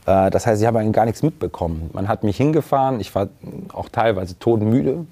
Äh, 0.06 0.30
das 0.30 0.46
heißt, 0.46 0.60
ich 0.60 0.66
habe 0.66 0.88
gar 0.90 1.04
nichts 1.04 1.22
mitbekommen. 1.22 1.90
Man 1.92 2.08
hat 2.08 2.24
mich 2.24 2.36
hingefahren, 2.36 3.00
ich 3.00 3.14
war 3.14 3.28
auch 3.72 3.88
teilweise 3.88 4.38
todmüde, 4.38 5.06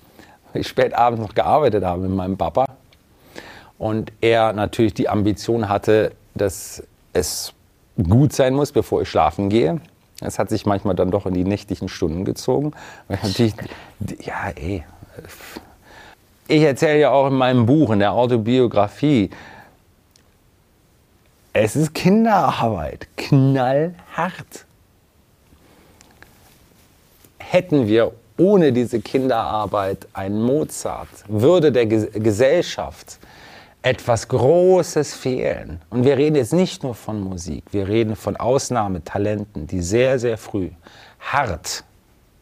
weil 0.52 0.62
ich 0.62 0.68
spät 0.68 0.94
abends 0.94 1.20
noch 1.20 1.34
gearbeitet 1.34 1.84
habe 1.84 2.02
mit 2.02 2.12
meinem 2.12 2.36
Papa. 2.36 2.66
Und 3.78 4.12
er 4.20 4.52
natürlich 4.52 4.94
die 4.94 5.08
Ambition 5.08 5.68
hatte, 5.68 6.12
dass 6.34 6.82
es 7.12 7.52
gut 8.08 8.32
sein 8.32 8.54
muss, 8.54 8.72
bevor 8.72 9.02
ich 9.02 9.08
schlafen 9.08 9.48
gehe. 9.48 9.80
Es 10.20 10.38
hat 10.38 10.50
sich 10.50 10.66
manchmal 10.66 10.94
dann 10.94 11.10
doch 11.10 11.26
in 11.26 11.34
die 11.34 11.44
nächtlichen 11.44 11.88
Stunden 11.88 12.24
gezogen. 12.24 12.72
Natürlich, 13.08 13.54
ja, 14.20 14.50
ey. 14.54 14.84
Ich 16.46 16.62
erzähle 16.62 17.00
ja 17.00 17.10
auch 17.10 17.26
in 17.26 17.34
meinem 17.34 17.66
Buch, 17.66 17.90
in 17.90 17.98
der 17.98 18.12
Autobiografie, 18.12 19.30
es 21.54 21.76
ist 21.76 21.92
Kinderarbeit, 21.92 23.08
knallhart. 23.16 24.64
Hätten 27.52 27.86
wir 27.86 28.12
ohne 28.38 28.72
diese 28.72 29.02
Kinderarbeit 29.02 30.08
einen 30.14 30.40
Mozart, 30.40 31.10
würde 31.28 31.70
der 31.70 31.84
Gesellschaft 31.84 33.18
etwas 33.82 34.26
Großes 34.28 35.12
fehlen. 35.12 35.78
Und 35.90 36.04
wir 36.04 36.16
reden 36.16 36.36
jetzt 36.36 36.54
nicht 36.54 36.82
nur 36.82 36.94
von 36.94 37.20
Musik, 37.20 37.64
wir 37.70 37.88
reden 37.88 38.16
von 38.16 38.38
Ausnahmetalenten, 38.38 39.66
die 39.66 39.82
sehr, 39.82 40.18
sehr 40.18 40.38
früh 40.38 40.70
hart 41.20 41.84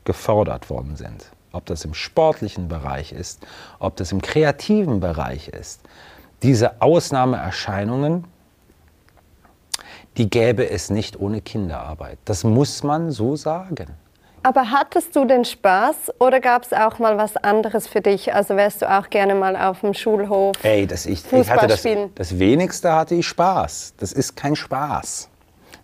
gefördert 0.05 0.71
worden 0.71 0.95
sind. 0.95 1.33
Ob 1.51 1.67
das 1.67 1.85
im 1.85 1.95
sportlichen 1.95 2.69
Bereich 2.69 3.11
ist, 3.11 3.45
ob 3.81 3.97
das 3.97 4.13
im 4.13 4.23
kreativen 4.23 5.01
Bereich 5.01 5.49
ist. 5.49 5.81
Diese 6.45 6.81
Ausnahmeerscheinungen, 6.81 8.27
die 10.19 10.31
gäbe 10.31 10.71
es 10.71 10.89
nicht 10.89 11.19
ohne 11.19 11.41
Kinderarbeit. 11.41 12.19
Das 12.27 12.45
muss 12.45 12.85
man 12.85 13.11
so 13.11 13.35
sagen. 13.35 13.89
Aber 14.43 14.71
hattest 14.71 15.15
du 15.15 15.27
den 15.27 15.45
Spaß 15.45 16.13
oder 16.19 16.41
gab 16.41 16.65
es 16.65 16.73
auch 16.73 16.99
mal 16.99 17.19
was 17.19 17.37
anderes 17.37 17.87
für 17.87 18.01
dich? 18.01 18.35
Also 18.35 18.57
wärst 18.57 18.81
du 18.83 18.91
auch 18.91 19.11
gerne 19.11 19.35
mal 19.35 19.55
auf 19.55 19.81
dem 19.81 19.93
Schulhof? 19.93 20.57
Ey, 20.63 20.87
das, 20.87 21.05
ich, 21.05 21.21
Fußball 21.21 21.41
ich 21.43 21.51
hatte 21.51 21.67
das, 21.67 21.81
spielen? 21.81 22.11
das 22.15 22.39
wenigste 22.39 22.93
hatte 22.95 23.15
ich 23.15 23.27
Spaß. 23.29 23.95
Das 23.99 24.13
ist 24.13 24.37
kein 24.37 24.57
Spaß. 24.57 25.29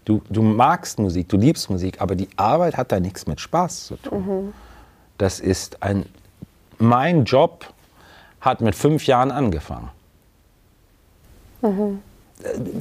Du, 0.07 0.23
du 0.31 0.43
magst 0.43 0.99
Musik, 0.99 1.29
du 1.29 1.37
liebst 1.37 1.69
Musik, 1.69 2.01
aber 2.01 2.15
die 2.15 2.29
Arbeit 2.37 2.77
hat 2.77 2.93
da 2.93 3.01
nichts 3.01 3.27
mit 3.27 3.41
Spaß 3.41 3.87
zu 3.87 3.97
tun. 3.97 4.27
Mhm. 4.27 4.55
Das 5.19 5.41
ist 5.41 5.83
ein. 5.83 6.07
Mein 6.79 7.25
Job 7.25 7.67
hat 8.41 8.61
mit 8.61 8.75
fünf 8.75 9.07
Jahren 9.07 9.31
angefangen. 9.31 9.91
Mhm 11.63 12.03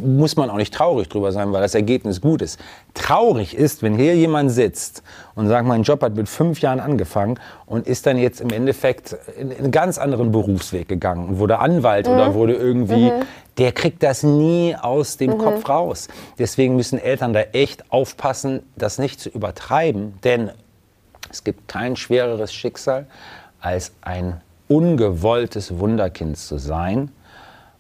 muss 0.04 0.36
man 0.36 0.50
auch 0.50 0.58
nicht 0.58 0.74
traurig 0.74 1.08
drüber 1.08 1.32
sein, 1.32 1.54
weil 1.54 1.62
das 1.62 1.76
Ergebnis 1.76 2.20
gut 2.20 2.42
ist. 2.42 2.60
Traurig 2.94 3.56
ist, 3.56 3.84
wenn 3.84 3.96
hier 3.96 4.16
jemand 4.16 4.52
sitzt 4.52 5.02
und 5.34 5.48
sagt, 5.48 5.66
mein 5.66 5.84
Job 5.84 6.02
hat 6.02 6.16
mit 6.16 6.28
fünf 6.28 6.60
Jahren 6.60 6.80
angefangen 6.80 7.40
und 7.66 7.88
ist 7.88 8.06
dann 8.06 8.18
jetzt 8.18 8.42
im 8.42 8.50
Endeffekt 8.50 9.16
in 9.40 9.52
einen 9.52 9.72
ganz 9.72 9.98
anderen 9.98 10.32
Berufsweg 10.32 10.90
gegangen 10.90 11.30
und 11.30 11.40
wurde 11.40 11.60
Anwalt 11.60 12.08
mhm. 12.08 12.14
oder 12.14 12.34
wurde 12.34 12.54
irgendwie, 12.54 13.12
mhm. 13.12 13.24
der 13.58 13.72
kriegt 13.72 14.04
das 14.04 14.24
nie 14.24 14.76
aus 14.76 15.18
dem 15.18 15.32
mhm. 15.32 15.38
Kopf 15.38 15.70
raus. 15.70 16.10
Deswegen 16.38 16.76
müssen 16.76 17.00
Eltern 17.00 17.32
da 17.32 17.42
echt 17.42 17.92
aufpassen, 17.92 18.62
das 18.76 19.00
nicht 19.00 19.22
zu 19.22 19.30
übertreiben, 19.30 20.20
denn 20.24 20.52
es 21.32 21.44
gibt 21.44 21.68
kein 21.70 21.96
schwereres 21.96 22.54
Schicksal, 22.54 23.08
als 23.62 23.94
ein 24.02 24.42
ungewolltes 24.68 25.80
Wunderkind 25.80 26.38
zu 26.38 26.58
sein 26.58 27.10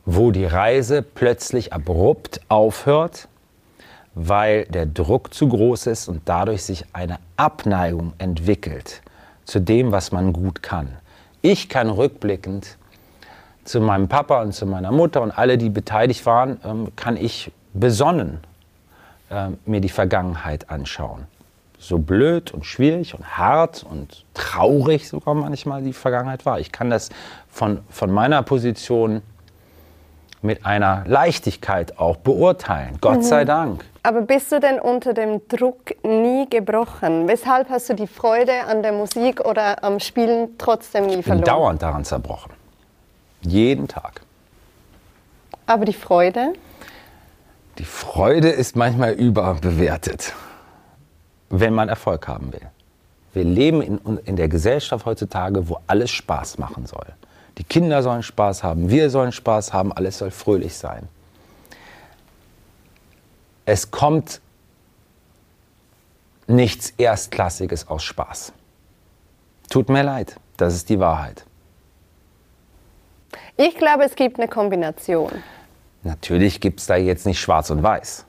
wo 0.05 0.31
die 0.31 0.45
Reise 0.45 1.01
plötzlich 1.01 1.73
abrupt 1.73 2.39
aufhört, 2.47 3.27
weil 4.13 4.65
der 4.65 4.85
Druck 4.85 5.33
zu 5.33 5.49
groß 5.49 5.87
ist 5.87 6.07
und 6.07 6.21
dadurch 6.25 6.63
sich 6.63 6.85
eine 6.93 7.17
Abneigung 7.37 8.13
entwickelt 8.17 9.01
zu 9.45 9.59
dem, 9.59 9.91
was 9.91 10.11
man 10.11 10.31
gut 10.31 10.63
kann. 10.63 10.89
Ich 11.41 11.69
kann 11.69 11.89
rückblickend 11.89 12.77
zu 13.65 13.81
meinem 13.81 14.07
Papa 14.07 14.41
und 14.41 14.53
zu 14.53 14.65
meiner 14.65 14.91
Mutter 14.91 15.21
und 15.21 15.31
alle, 15.31 15.57
die 15.57 15.69
beteiligt 15.69 16.25
waren, 16.25 16.59
ähm, 16.63 16.95
kann 16.95 17.17
ich 17.17 17.51
besonnen 17.73 18.39
äh, 19.29 19.49
mir 19.65 19.81
die 19.81 19.89
Vergangenheit 19.89 20.69
anschauen. 20.69 21.27
So 21.77 21.97
blöd 21.97 22.51
und 22.53 22.65
schwierig 22.65 23.15
und 23.15 23.37
hart 23.37 23.83
und 23.83 24.23
traurig 24.33 25.09
sogar 25.09 25.33
manchmal 25.33 25.83
die 25.83 25.93
Vergangenheit 25.93 26.45
war. 26.45 26.59
Ich 26.59 26.71
kann 26.71 26.89
das 26.89 27.09
von, 27.49 27.79
von 27.89 28.11
meiner 28.11 28.43
Position 28.43 29.21
mit 30.45 30.65
einer 30.65 31.03
Leichtigkeit 31.07 31.99
auch 31.99 32.17
beurteilen. 32.17 32.97
Gott 33.01 33.17
mhm. 33.17 33.23
sei 33.23 33.45
Dank. 33.45 33.83
Aber 34.03 34.21
bist 34.21 34.51
du 34.51 34.59
denn 34.59 34.79
unter 34.79 35.13
dem 35.13 35.47
Druck 35.47 35.95
nie 36.03 36.47
gebrochen? 36.49 37.27
Weshalb 37.27 37.69
hast 37.69 37.89
du 37.89 37.95
die 37.95 38.07
Freude 38.07 38.53
an 38.67 38.83
der 38.83 38.93
Musik 38.93 39.41
oder 39.41 39.83
am 39.83 39.99
Spielen 39.99 40.57
trotzdem 40.57 41.07
nie 41.07 41.23
verloren? 41.23 41.39
Ich 41.39 41.45
bin 41.45 41.53
dauernd 41.53 41.81
daran 41.81 42.05
zerbrochen. 42.05 42.53
Jeden 43.41 43.87
Tag. 43.87 44.21
Aber 45.65 45.85
die 45.85 45.93
Freude? 45.93 46.53
Die 47.77 47.85
Freude 47.85 48.49
ist 48.49 48.75
manchmal 48.75 49.13
überbewertet, 49.13 50.33
wenn 51.49 51.73
man 51.73 51.89
Erfolg 51.89 52.27
haben 52.27 52.53
will. 52.53 52.61
Wir 53.33 53.43
leben 53.43 53.81
in, 53.81 53.99
in 54.23 54.35
der 54.37 54.47
Gesellschaft 54.47 55.05
heutzutage, 55.05 55.67
wo 55.67 55.79
alles 55.87 56.09
Spaß 56.11 56.57
machen 56.57 56.85
soll. 56.85 57.07
Die 57.57 57.63
Kinder 57.63 58.03
sollen 58.03 58.23
Spaß 58.23 58.63
haben, 58.63 58.89
wir 58.89 59.09
sollen 59.09 59.31
Spaß 59.31 59.73
haben, 59.73 59.93
alles 59.93 60.17
soll 60.17 60.31
fröhlich 60.31 60.75
sein. 60.75 61.07
Es 63.65 63.89
kommt 63.89 64.41
nichts 66.47 66.93
Erstklassiges 66.97 67.87
aus 67.87 68.03
Spaß. 68.03 68.53
Tut 69.69 69.89
mir 69.89 70.03
leid, 70.03 70.35
das 70.57 70.75
ist 70.75 70.89
die 70.89 70.99
Wahrheit. 70.99 71.45
Ich 73.57 73.75
glaube, 73.75 74.03
es 74.03 74.15
gibt 74.15 74.37
eine 74.37 74.47
Kombination. 74.47 75.31
Natürlich 76.03 76.61
gibt 76.61 76.81
es 76.81 76.85
da 76.85 76.97
jetzt 76.97 77.25
nicht 77.25 77.39
schwarz 77.39 77.69
und 77.69 77.81
weiß. 77.81 78.25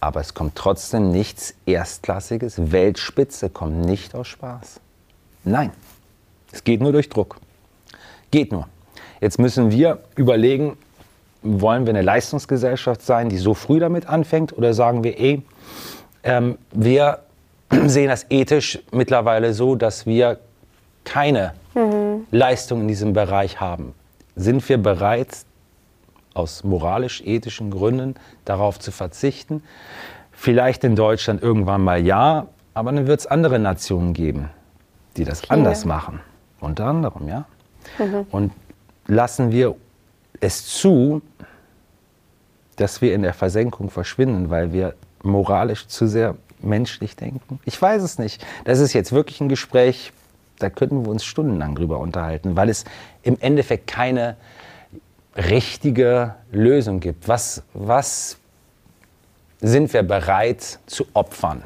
Aber 0.00 0.20
es 0.20 0.34
kommt 0.34 0.56
trotzdem 0.56 1.10
nichts 1.10 1.54
Erstklassiges. 1.66 2.72
Weltspitze 2.72 3.50
kommt 3.50 3.80
nicht 3.84 4.14
aus 4.14 4.28
Spaß. 4.28 4.80
Nein, 5.44 5.72
es 6.52 6.64
geht 6.64 6.80
nur 6.80 6.92
durch 6.92 7.08
Druck. 7.08 7.36
Geht 8.30 8.52
nur. 8.52 8.68
Jetzt 9.20 9.38
müssen 9.38 9.70
wir 9.70 9.98
überlegen, 10.16 10.76
wollen 11.42 11.86
wir 11.86 11.90
eine 11.90 12.02
Leistungsgesellschaft 12.02 13.02
sein, 13.02 13.28
die 13.28 13.38
so 13.38 13.54
früh 13.54 13.78
damit 13.78 14.06
anfängt, 14.06 14.56
oder 14.56 14.74
sagen 14.74 15.04
wir, 15.04 15.18
eh, 15.18 15.42
ähm, 16.22 16.58
wir 16.72 17.20
sehen 17.86 18.08
das 18.08 18.26
ethisch 18.30 18.78
mittlerweile 18.92 19.54
so, 19.54 19.74
dass 19.74 20.06
wir 20.06 20.38
keine 21.04 21.54
mhm. 21.74 22.26
Leistung 22.30 22.82
in 22.82 22.88
diesem 22.88 23.12
Bereich 23.12 23.60
haben. 23.60 23.94
Sind 24.36 24.68
wir 24.68 24.78
bereit, 24.78 25.28
aus 26.34 26.62
moralisch-ethischen 26.62 27.70
Gründen 27.70 28.14
darauf 28.44 28.78
zu 28.78 28.92
verzichten? 28.92 29.62
Vielleicht 30.32 30.84
in 30.84 30.94
Deutschland 30.94 31.42
irgendwann 31.42 31.82
mal 31.82 32.04
ja, 32.04 32.46
aber 32.74 32.92
dann 32.92 33.06
wird 33.08 33.20
es 33.20 33.26
andere 33.26 33.58
Nationen 33.58 34.12
geben, 34.12 34.50
die 35.16 35.24
das 35.24 35.40
Viele. 35.40 35.52
anders 35.52 35.84
machen. 35.84 36.20
Unter 36.60 36.86
anderem, 36.86 37.26
ja. 37.26 37.46
Mhm. 37.98 38.26
Und 38.30 38.52
lassen 39.06 39.50
wir 39.50 39.74
es 40.40 40.66
zu, 40.66 41.22
dass 42.76 43.02
wir 43.02 43.14
in 43.14 43.22
der 43.22 43.34
Versenkung 43.34 43.90
verschwinden, 43.90 44.50
weil 44.50 44.72
wir 44.72 44.94
moralisch 45.22 45.86
zu 45.88 46.06
sehr 46.06 46.36
menschlich 46.60 47.16
denken? 47.16 47.60
Ich 47.64 47.80
weiß 47.80 48.02
es 48.02 48.18
nicht. 48.18 48.44
Das 48.64 48.78
ist 48.78 48.92
jetzt 48.92 49.12
wirklich 49.12 49.40
ein 49.40 49.48
Gespräch, 49.48 50.12
da 50.58 50.70
könnten 50.70 51.04
wir 51.04 51.10
uns 51.10 51.24
stundenlang 51.24 51.74
drüber 51.74 51.98
unterhalten, 51.98 52.56
weil 52.56 52.68
es 52.68 52.84
im 53.22 53.36
Endeffekt 53.40 53.86
keine 53.86 54.36
richtige 55.36 56.34
Lösung 56.50 57.00
gibt. 57.00 57.28
Was, 57.28 57.62
was 57.74 58.38
sind 59.60 59.92
wir 59.92 60.02
bereit 60.02 60.78
zu 60.86 61.06
opfern? 61.14 61.62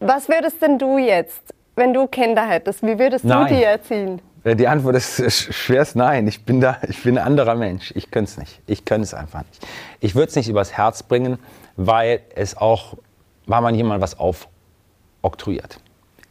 Was 0.00 0.28
würdest 0.28 0.60
denn 0.60 0.78
du 0.78 0.98
jetzt, 0.98 1.54
wenn 1.76 1.92
du 1.94 2.08
Kinder 2.08 2.46
hättest, 2.46 2.82
wie 2.82 2.98
würdest 2.98 3.24
Nein. 3.24 3.48
du 3.48 3.54
die 3.54 3.62
erziehen? 3.62 4.20
Äh, 4.44 4.56
die 4.56 4.68
Antwort 4.68 4.96
ist 4.96 5.54
schwerst 5.54 5.96
nein. 5.96 6.26
Ich 6.26 6.44
bin 6.44 6.60
da, 6.60 6.78
ich 6.88 7.02
bin 7.02 7.18
ein 7.18 7.24
anderer 7.24 7.54
Mensch. 7.54 7.92
Ich 7.94 8.10
könnte 8.10 8.30
es 8.30 8.38
nicht. 8.38 8.60
Ich 8.66 8.84
könnte 8.84 9.04
es 9.04 9.14
einfach 9.14 9.40
nicht. 9.40 9.66
Ich 10.00 10.14
würde 10.14 10.28
es 10.28 10.36
nicht 10.36 10.48
übers 10.48 10.72
Herz 10.72 11.02
bringen, 11.02 11.38
weil 11.76 12.20
es 12.34 12.56
auch, 12.56 12.96
weil 13.46 13.60
man 13.60 13.74
jemand 13.74 14.02
was 14.02 14.16
aufoktroyiert. 14.18 15.78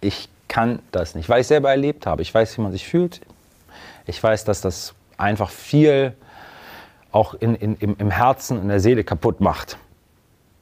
Ich 0.01 0.29
kann 0.47 0.79
das 0.91 1.15
nicht, 1.15 1.29
weil 1.29 1.41
ich 1.41 1.47
selber 1.47 1.69
erlebt 1.69 2.05
habe. 2.05 2.21
Ich 2.21 2.33
weiß, 2.33 2.57
wie 2.57 2.61
man 2.61 2.71
sich 2.71 2.87
fühlt. 2.87 3.21
Ich 4.05 4.21
weiß, 4.21 4.43
dass 4.43 4.61
das 4.61 4.93
einfach 5.17 5.49
viel 5.49 6.13
auch 7.11 7.33
in, 7.35 7.55
in, 7.55 7.75
im, 7.75 7.95
im 7.97 8.11
Herzen, 8.11 8.61
in 8.61 8.67
der 8.67 8.79
Seele 8.79 9.03
kaputt 9.03 9.39
macht. 9.41 9.77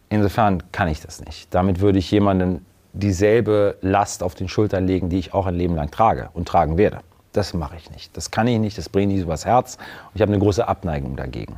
Insofern 0.10 0.64
kann 0.72 0.88
ich 0.88 1.02
das 1.02 1.24
nicht. 1.24 1.54
Damit 1.54 1.80
würde 1.80 2.00
ich 2.00 2.10
jemanden 2.12 2.66
dieselbe 2.94 3.78
Last 3.82 4.24
auf 4.24 4.36
den 4.36 4.48
Schultern 4.48 4.88
legen, 4.88 5.10
die 5.10 5.20
ich 5.20 5.34
auch 5.34 5.46
ein 5.46 5.56
Leben 5.56 5.76
lang 5.76 5.92
trage 5.92 6.30
und 6.34 6.48
tragen 6.48 6.78
werde. 6.78 7.02
Das 7.34 7.54
mache 7.54 7.78
ich 7.78 7.92
nicht. 7.92 8.16
Das 8.18 8.32
kann 8.32 8.48
ich 8.48 8.60
nicht, 8.60 8.78
das 8.78 8.90
bringe 8.90 9.14
ich 9.14 9.22
übers 9.22 9.46
Herz. 9.46 9.76
Und 9.76 10.16
ich 10.16 10.22
habe 10.22 10.32
eine 10.32 10.42
große 10.42 10.68
Abneigung 10.68 11.16
dagegen. 11.16 11.56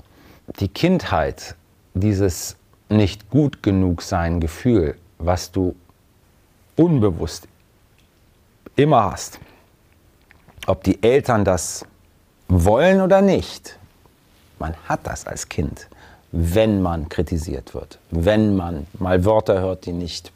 Die 0.60 0.68
Kindheit, 0.68 1.56
dieses 1.94 2.58
nicht 2.90 3.30
gut 3.30 3.64
genug 3.64 4.02
sein 4.02 4.40
Gefühl, 4.42 4.98
was 5.18 5.52
du 5.52 5.76
unbewusst 6.76 7.48
immer 8.76 9.12
hast, 9.12 9.40
ob 10.68 10.84
die 10.84 11.02
Eltern 11.02 11.46
das 11.46 11.86
wollen 12.48 13.02
oder 13.02 13.22
nicht, 13.22 13.78
man 14.60 14.76
hat 14.88 15.02
das 15.08 15.26
als 15.26 15.50
Kind, 15.50 15.88
wenn 16.32 16.82
man 16.82 17.10
kritisiert 17.10 17.74
wird, 17.74 17.98
wenn 18.12 18.56
man 18.56 18.88
mal 19.00 19.26
Wörter 19.26 19.60
hört, 19.60 19.86
die 19.86 19.94
nicht 19.94 20.32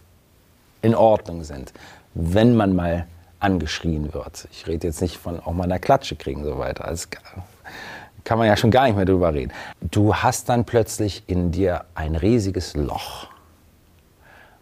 in 0.82 0.96
Ordnung 0.96 1.44
sind, 1.44 1.74
wenn 2.14 2.56
man 2.56 2.76
mal 2.76 3.08
angeschrien 3.46 4.14
wird. 4.14 4.48
Ich 4.52 4.68
rede 4.68 4.88
jetzt 4.88 5.02
nicht 5.02 5.18
von 5.18 5.40
auch 5.40 5.54
mal 5.54 5.66
einer 5.66 5.80
Klatsche 5.80 6.16
kriegen 6.16 6.44
so 6.44 6.58
weiter. 6.58 6.86
Das 6.90 7.08
kann 8.24 8.40
man 8.40 8.48
ja 8.48 8.58
schon 8.58 8.72
gar 8.72 8.88
nicht 8.88 8.96
mehr 8.96 9.06
drüber 9.06 9.34
reden. 9.34 9.54
Du 9.80 10.16
hast 10.16 10.50
dann 10.50 10.66
plötzlich 10.66 11.24
in 11.28 11.52
dir 11.52 11.86
ein 11.94 12.16
riesiges 12.16 12.76
Loch. 12.76 13.28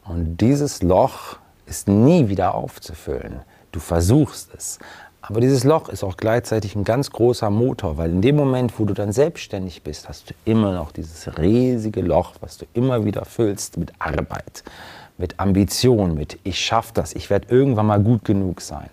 Und 0.04 0.38
dieses 0.38 0.84
Loch 0.84 1.38
ist 1.66 1.88
nie 1.88 2.28
wieder 2.28 2.56
aufzufüllen. 2.56 3.40
Du 3.72 3.80
versuchst 3.80 4.54
es. 4.56 4.80
Aber 5.22 5.40
dieses 5.40 5.64
Loch 5.64 5.88
ist 5.88 6.04
auch 6.04 6.18
gleichzeitig 6.18 6.76
ein 6.76 6.84
ganz 6.84 7.10
großer 7.10 7.50
Motor, 7.50 7.96
weil 7.96 8.12
in 8.12 8.22
dem 8.22 8.36
Moment, 8.36 8.78
wo 8.78 8.84
du 8.84 8.94
dann 8.94 9.14
selbstständig 9.14 9.82
bist, 9.82 10.10
hast 10.10 10.30
du 10.30 10.34
immer 10.44 10.74
noch 10.74 10.92
dieses 10.92 11.38
riesige 11.38 12.02
Loch, 12.02 12.34
was 12.42 12.58
du 12.58 12.66
immer 12.74 13.06
wieder 13.06 13.24
füllst 13.24 13.78
mit 13.78 13.94
Arbeit, 14.00 14.66
mit 15.18 15.40
Ambition, 15.40 16.16
mit 16.16 16.40
ich 16.44 16.60
schaffe 16.60 16.92
das, 16.94 17.14
ich 17.14 17.30
werde 17.30 17.48
irgendwann 17.50 17.86
mal 17.86 18.02
gut 18.02 18.26
genug 18.26 18.62
sein. 18.62 18.90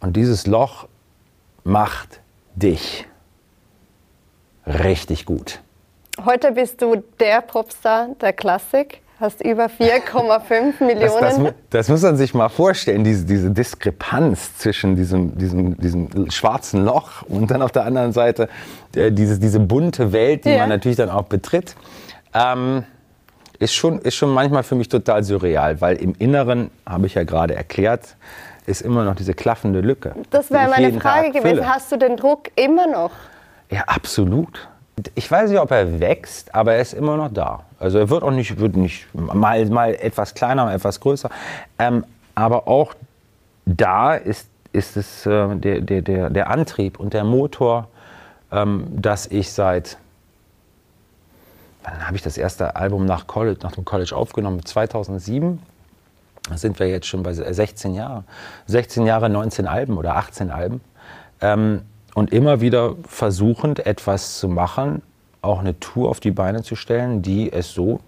Und 0.00 0.16
dieses 0.16 0.46
Loch 0.46 0.88
macht 1.64 2.20
dich 2.54 3.06
richtig 4.66 5.26
gut. 5.26 5.60
Heute 6.24 6.52
bist 6.52 6.82
du 6.82 7.02
der 7.18 7.40
Popstar 7.40 8.08
der 8.20 8.32
Klassik 8.32 9.02
hast 9.22 9.42
über 9.42 9.66
4,5 9.66 10.84
Millionen. 10.84 11.20
Das, 11.20 11.38
das, 11.38 11.54
das, 11.70 11.88
muss 11.88 12.02
man 12.02 12.16
sich 12.16 12.34
mal 12.34 12.48
vorstellen, 12.48 13.04
diese, 13.04 13.24
diese 13.24 13.50
Diskrepanz 13.52 14.58
zwischen 14.58 14.96
diesem, 14.96 15.38
diesem, 15.38 15.78
diesem 15.78 16.30
schwarzen 16.30 16.84
Loch 16.84 17.22
und 17.22 17.50
dann 17.50 17.62
auf 17.62 17.70
der 17.70 17.84
anderen 17.84 18.12
Seite 18.12 18.48
äh, 18.94 19.12
diese, 19.12 19.38
diese 19.38 19.60
bunte 19.60 20.12
Welt, 20.12 20.44
die 20.44 20.50
ja. 20.50 20.58
man 20.58 20.68
natürlich 20.68 20.96
dann 20.96 21.08
auch 21.08 21.24
betritt. 21.24 21.76
Ähm, 22.34 22.84
ist 23.62 23.74
schon, 23.74 24.00
ist 24.00 24.16
schon 24.16 24.30
manchmal 24.30 24.64
für 24.64 24.74
mich 24.74 24.88
total 24.88 25.22
surreal, 25.22 25.80
weil 25.80 25.96
im 25.96 26.14
Inneren, 26.18 26.70
habe 26.84 27.06
ich 27.06 27.14
ja 27.14 27.22
gerade 27.22 27.54
erklärt, 27.54 28.16
ist 28.66 28.82
immer 28.82 29.04
noch 29.04 29.14
diese 29.14 29.34
klaffende 29.34 29.80
Lücke. 29.80 30.14
Das 30.30 30.50
wäre 30.50 30.68
meine 30.68 31.00
Frage 31.00 31.30
gewesen. 31.30 31.68
Hast 31.68 31.92
du 31.92 31.96
den 31.96 32.16
Druck 32.16 32.50
immer 32.56 32.86
noch? 32.86 33.12
Ja, 33.70 33.84
absolut. 33.86 34.68
Ich 35.14 35.30
weiß 35.30 35.50
nicht, 35.50 35.60
ob 35.60 35.70
er 35.70 36.00
wächst, 36.00 36.54
aber 36.54 36.74
er 36.74 36.82
ist 36.82 36.92
immer 36.92 37.16
noch 37.16 37.32
da. 37.32 37.60
Also 37.78 37.98
er 37.98 38.10
wird 38.10 38.22
auch 38.22 38.30
nicht, 38.30 38.58
wird 38.58 38.76
nicht 38.76 39.06
mal, 39.14 39.64
mal 39.66 39.94
etwas 39.94 40.34
kleiner, 40.34 40.64
mal 40.64 40.74
etwas 40.74 41.00
größer. 41.00 41.30
Ähm, 41.78 42.04
aber 42.34 42.68
auch 42.68 42.94
da 43.64 44.14
ist, 44.14 44.48
ist 44.72 44.96
es 44.96 45.24
äh, 45.24 45.54
der, 45.56 45.80
der, 45.80 46.02
der, 46.02 46.30
der 46.30 46.50
Antrieb 46.50 46.98
und 46.98 47.14
der 47.14 47.24
Motor, 47.24 47.88
ähm, 48.50 48.86
dass 48.90 49.26
ich 49.26 49.52
seit, 49.52 49.98
wann 51.84 52.06
habe 52.06 52.16
ich 52.16 52.22
das 52.22 52.36
erste 52.38 52.76
Album 52.76 53.06
nach, 53.06 53.26
College, 53.26 53.60
nach 53.62 53.72
dem 53.72 53.84
College 53.84 54.14
aufgenommen? 54.14 54.64
2007. 54.64 55.60
Da 56.48 56.56
sind 56.56 56.78
wir 56.78 56.88
jetzt 56.88 57.06
schon 57.06 57.22
bei 57.22 57.32
16 57.32 57.94
Jahren. 57.94 58.24
16 58.66 59.06
Jahre, 59.06 59.28
19 59.28 59.66
Alben 59.66 59.96
oder 59.96 60.16
18 60.16 60.50
Alben. 60.50 60.80
Ähm, 61.40 61.82
und 62.14 62.32
immer 62.32 62.60
wieder 62.60 62.96
versuchend 63.06 63.86
etwas 63.86 64.38
zu 64.38 64.48
machen, 64.48 65.02
auch 65.40 65.60
eine 65.60 65.78
Tour 65.80 66.10
auf 66.10 66.20
die 66.20 66.30
Beine 66.30 66.62
zu 66.62 66.76
stellen, 66.76 67.22
die 67.22 67.52
es 67.52 67.72
so 67.72 68.00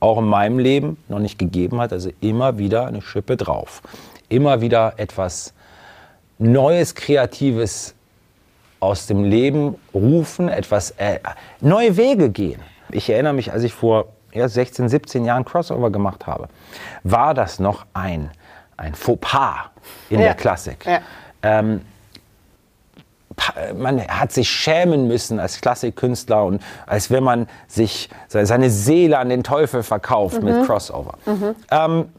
auch 0.00 0.18
in 0.18 0.26
meinem 0.26 0.58
Leben 0.58 0.96
noch 1.08 1.18
nicht 1.18 1.38
gegeben 1.38 1.80
hat. 1.80 1.92
Also 1.92 2.10
immer 2.20 2.58
wieder 2.58 2.86
eine 2.86 3.02
Schippe 3.02 3.36
drauf. 3.36 3.82
Immer 4.28 4.60
wieder 4.60 4.94
etwas 4.96 5.54
Neues, 6.38 6.94
Kreatives 6.94 7.94
aus 8.80 9.06
dem 9.06 9.24
Leben 9.24 9.74
rufen, 9.92 10.48
etwas 10.48 10.92
äh, 10.92 11.18
neue 11.60 11.96
Wege 11.96 12.30
gehen. 12.30 12.60
Ich 12.90 13.08
erinnere 13.10 13.32
mich, 13.32 13.52
als 13.52 13.62
ich 13.62 13.74
vor 13.74 14.06
ja, 14.32 14.48
16, 14.48 14.88
17 14.88 15.24
Jahren 15.24 15.44
Crossover 15.44 15.90
gemacht 15.90 16.26
habe, 16.26 16.48
war 17.02 17.34
das 17.34 17.58
noch 17.58 17.86
ein, 17.94 18.30
ein 18.76 18.94
Fauxpas 18.94 19.70
in 20.10 20.20
ja. 20.20 20.26
der 20.26 20.34
Klassik. 20.34 20.84
Ja. 20.84 21.00
Ähm, 21.42 21.82
man 23.76 24.06
hat 24.06 24.32
sich 24.32 24.50
schämen 24.50 25.06
müssen 25.06 25.38
als 25.38 25.60
Klassikkünstler 25.60 26.44
und 26.44 26.62
als 26.86 27.10
wenn 27.10 27.22
man 27.22 27.46
sich 27.68 28.08
seine 28.26 28.70
Seele 28.70 29.18
an 29.18 29.28
den 29.28 29.44
Teufel 29.44 29.82
verkauft 29.82 30.42
mhm. 30.42 30.44
mit 30.44 30.66
Crossover. 30.66 31.14
Mhm. 31.24 31.54
Ähm, 31.70 32.12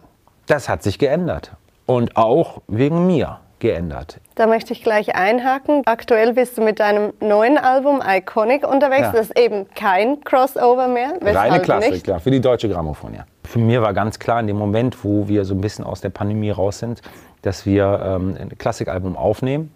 das 0.45 0.69
hat 0.69 0.82
sich 0.82 0.97
geändert 0.97 1.51
und 1.86 2.15
auch 2.15 2.62
wegen 2.67 3.05
mir 3.05 3.39
geändert. 3.60 4.19
Da 4.36 4.48
möchte 4.48 4.74
ich 4.74 4.84
gleich 4.84 5.15
einhaken. 5.15 5.84
Aktuell 5.86 6.34
bist 6.34 6.58
du 6.58 6.62
mit 6.62 6.80
deinem 6.80 7.13
neuen 7.19 7.58
Album 7.58 8.02
Iconic 8.06 8.67
unterwegs. 8.67 9.02
Ja. 9.02 9.12
Das 9.12 9.22
ist 9.30 9.39
eben 9.39 9.67
kein 9.76 10.22
Crossover 10.24 10.88
mehr. 10.88 11.13
Reine 11.22 11.60
Klassik, 11.62 12.04
klar, 12.04 12.19
für 12.19 12.32
die 12.32 12.41
deutsche 12.41 12.69
Grammophon, 12.69 13.13
ja. 13.13 13.26
Für 13.43 13.60
mir 13.60 13.82
war 13.82 13.93
ganz 13.93 14.19
klar 14.19 14.39
in 14.39 14.48
dem 14.48 14.58
Moment, 14.58 15.04
wo 15.04 15.28
wir 15.28 15.43
so 15.43 15.56
ein 15.56 15.62
bisschen 15.62 15.84
aus 15.84 16.02
der 16.02 16.10
Pandemie 16.10 16.52
raus 16.52 16.80
sind, 16.80 17.02
dass 17.41 17.65
wir 17.65 18.02
ähm, 18.04 18.38
ein 18.39 18.58
Klassikalbum 18.58 19.17
aufnehmen. 19.17 19.72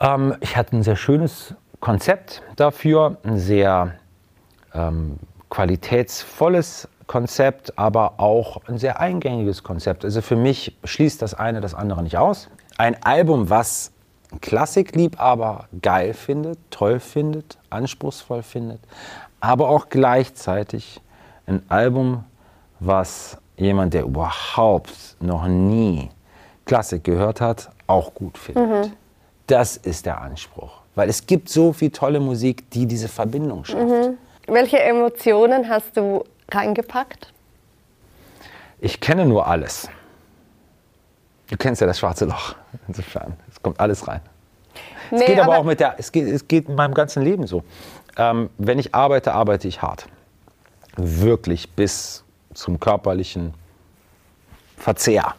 Ähm, 0.00 0.36
ich 0.40 0.56
hatte 0.56 0.76
ein 0.76 0.82
sehr 0.82 0.96
schönes 0.96 1.54
Konzept 1.80 2.42
dafür, 2.56 3.16
ein 3.24 3.38
sehr 3.38 3.94
ähm, 4.74 5.18
qualitätsvolles 5.50 6.88
Konzept, 7.06 7.78
aber 7.78 8.14
auch 8.18 8.62
ein 8.66 8.78
sehr 8.78 9.00
eingängiges 9.00 9.62
Konzept. 9.62 10.04
Also 10.04 10.22
für 10.22 10.36
mich 10.36 10.76
schließt 10.84 11.20
das 11.20 11.34
eine 11.34 11.60
das 11.60 11.74
andere 11.74 12.02
nicht 12.02 12.16
aus. 12.16 12.48
Ein 12.78 13.02
Album, 13.02 13.50
was 13.50 13.92
Klassikliebhaber 14.40 15.68
geil 15.80 16.14
findet, 16.14 16.58
toll 16.70 17.00
findet, 17.00 17.58
anspruchsvoll 17.70 18.42
findet, 18.42 18.80
aber 19.40 19.68
auch 19.68 19.88
gleichzeitig 19.88 21.00
ein 21.46 21.62
Album, 21.68 22.24
was 22.80 23.38
jemand, 23.56 23.94
der 23.94 24.04
überhaupt 24.04 25.16
noch 25.20 25.46
nie 25.46 26.10
Klassik 26.64 27.04
gehört 27.04 27.40
hat, 27.40 27.70
auch 27.86 28.14
gut 28.14 28.38
findet. 28.38 28.86
Mhm. 28.86 28.92
Das 29.46 29.76
ist 29.76 30.06
der 30.06 30.20
Anspruch. 30.20 30.80
Weil 30.94 31.08
es 31.08 31.26
gibt 31.26 31.48
so 31.48 31.72
viel 31.72 31.90
tolle 31.90 32.20
Musik, 32.20 32.70
die 32.70 32.86
diese 32.86 33.08
Verbindung 33.08 33.64
schafft. 33.64 33.82
Mhm. 33.82 34.18
Welche 34.46 34.80
Emotionen 34.80 35.68
hast 35.68 35.96
du 35.96 36.24
reingepackt? 36.50 37.32
Ich 38.80 39.00
kenne 39.00 39.24
nur 39.24 39.46
alles. 39.46 39.88
Du 41.48 41.56
kennst 41.56 41.80
ja 41.80 41.86
das 41.86 41.98
schwarze 41.98 42.24
Loch. 42.24 42.54
Insofern, 42.88 43.36
es 43.50 43.62
kommt 43.62 43.78
alles 43.80 44.06
rein. 44.08 44.20
Nee, 45.10 45.20
es 45.20 45.26
geht 45.26 45.40
aber, 45.40 45.52
aber, 45.52 45.60
auch 45.60 45.64
mit 45.64 45.80
der, 45.80 45.94
es 45.98 46.10
geht, 46.10 46.26
es 46.26 46.48
geht 46.48 46.68
in 46.68 46.74
meinem 46.74 46.94
ganzen 46.94 47.22
Leben 47.22 47.46
so. 47.46 47.64
Ähm, 48.16 48.50
wenn 48.58 48.78
ich 48.78 48.94
arbeite, 48.94 49.32
arbeite 49.34 49.68
ich 49.68 49.82
hart. 49.82 50.06
Wirklich 50.96 51.70
bis 51.70 52.24
zum 52.54 52.80
körperlichen 52.80 53.54
Verzehr. 54.76 55.34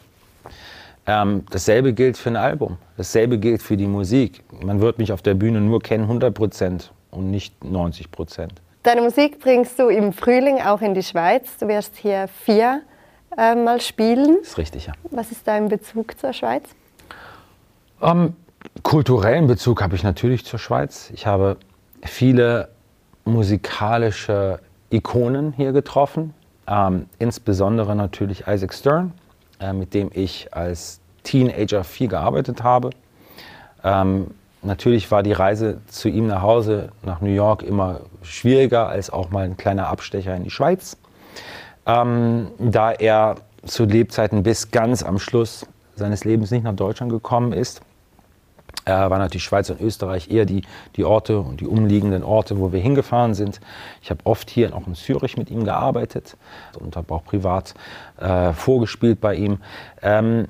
Ähm, 1.08 1.46
dasselbe 1.52 1.94
gilt 1.94 2.18
für 2.18 2.30
ein 2.30 2.36
Album. 2.36 2.78
Dasselbe 2.98 3.38
gilt 3.38 3.62
für 3.62 3.78
die 3.78 3.88
Musik. 3.88 4.44
Man 4.64 4.82
wird 4.82 4.98
mich 4.98 5.12
auf 5.12 5.22
der 5.22 5.36
Bühne 5.36 5.62
nur 5.62 5.82
kennen 5.82 6.04
100 6.04 6.34
Prozent 6.34 6.92
und 7.12 7.30
nicht 7.30 7.64
90 7.64 8.12
Prozent. 8.12 8.62
Deine 8.86 9.02
Musik 9.02 9.40
bringst 9.40 9.80
du 9.80 9.90
im 9.90 10.14
Frühling 10.14 10.62
auch 10.62 10.80
in 10.80 10.94
die 10.94 11.02
Schweiz. 11.02 11.58
Du 11.58 11.68
wirst 11.68 11.96
hier 11.96 12.28
vier 12.28 12.84
äh, 13.36 13.56
Mal 13.56 13.82
spielen. 13.82 14.38
Das 14.42 14.50
ist 14.50 14.58
richtig, 14.60 14.86
ja. 14.86 14.94
Was 15.10 15.32
ist 15.32 15.48
dein 15.48 15.70
Bezug 15.70 16.20
zur 16.20 16.34
Schweiz? 16.34 16.70
Ähm, 18.00 18.36
kulturellen 18.84 19.48
Bezug 19.48 19.82
habe 19.82 19.96
ich 19.96 20.04
natürlich 20.04 20.46
zur 20.46 20.60
Schweiz. 20.60 21.10
Ich 21.16 21.26
habe 21.26 21.58
viele 22.04 22.70
musikalische 23.24 24.60
Ikonen 24.92 25.52
hier 25.54 25.72
getroffen. 25.72 26.36
Ähm, 26.68 27.08
insbesondere 27.18 27.96
natürlich 27.96 28.46
Isaac 28.46 28.72
Stern 28.72 29.14
äh, 29.60 29.74
mit 29.74 29.96
dem 29.96 30.12
ich 30.14 30.54
als 30.54 31.00
Teenager 31.24 31.84
viel 31.84 32.08
gearbeitet 32.08 32.62
habe. 32.62 32.92
Ähm, 33.84 34.28
natürlich 34.66 35.12
war 35.12 35.24
die 35.24 35.32
Reise 35.32 35.82
zu 35.88 36.10
ihm 36.10 36.28
nach 36.28 36.42
Hause, 36.42 36.90
nach 37.04 37.22
New 37.22 37.34
York, 37.34 37.64
immer 37.64 38.02
schwieriger 38.22 38.88
als 38.88 39.10
auch 39.10 39.30
mal 39.30 39.46
ein 39.46 39.58
kleiner 39.58 39.88
Abstecher 39.88 40.36
in 40.36 40.44
die 40.44 40.50
Schweiz. 40.50 40.98
Ähm, 41.86 42.48
da 42.60 42.92
er 42.92 43.36
zu 43.66 43.86
Lebzeiten 43.86 44.44
bis 44.44 44.72
ganz 44.72 45.04
am 45.04 45.20
Schluss 45.20 45.66
seines 45.96 46.26
Lebens 46.26 46.52
nicht 46.52 46.64
nach 46.64 46.76
Deutschland 46.76 47.12
gekommen 47.12 47.54
ist, 47.54 47.82
äh, 48.86 48.92
waren 48.92 49.20
natürlich 49.20 49.44
Schweiz 49.44 49.70
und 49.70 49.82
Österreich 49.82 50.30
eher 50.30 50.46
die, 50.46 50.62
die 50.96 51.04
Orte 51.04 51.40
und 51.40 51.60
die 51.60 51.68
umliegenden 51.68 52.24
Orte, 52.24 52.60
wo 52.60 52.72
wir 52.72 52.80
hingefahren 52.80 53.34
sind. 53.34 53.60
Ich 54.02 54.10
habe 54.10 54.22
oft 54.26 54.50
hier 54.50 54.76
auch 54.76 54.88
in 54.88 54.96
Zürich 54.96 55.38
mit 55.38 55.50
ihm 55.50 55.64
gearbeitet 55.64 56.38
und 56.80 56.96
habe 56.96 57.14
auch 57.14 57.24
privat 57.24 57.74
äh, 58.20 58.54
vorgespielt 58.54 59.22
bei 59.22 59.36
ihm. 59.36 59.58
Ähm, 60.02 60.48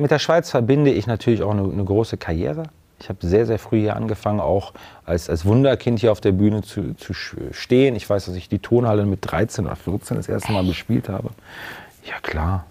mit 0.00 0.10
der 0.10 0.18
Schweiz 0.18 0.50
verbinde 0.50 0.90
ich 0.90 1.06
natürlich 1.06 1.42
auch 1.42 1.50
eine, 1.50 1.64
eine 1.64 1.84
große 1.84 2.16
Karriere. 2.16 2.64
Ich 3.00 3.08
habe 3.08 3.26
sehr, 3.26 3.44
sehr 3.44 3.58
früh 3.58 3.80
hier 3.80 3.96
angefangen, 3.96 4.40
auch 4.40 4.72
als, 5.04 5.28
als 5.28 5.44
Wunderkind 5.44 6.00
hier 6.00 6.12
auf 6.12 6.20
der 6.20 6.32
Bühne 6.32 6.62
zu, 6.62 6.94
zu 6.94 7.12
stehen. 7.12 7.96
Ich 7.96 8.08
weiß, 8.08 8.26
dass 8.26 8.34
ich 8.34 8.48
die 8.48 8.60
Tonhalle 8.60 9.04
mit 9.04 9.18
13 9.22 9.66
oder 9.66 9.76
14 9.76 10.16
das 10.16 10.28
erste 10.28 10.52
Mal 10.52 10.64
bespielt 10.64 11.08
habe. 11.08 11.30
Ja, 12.04 12.14
klar. 12.22 12.64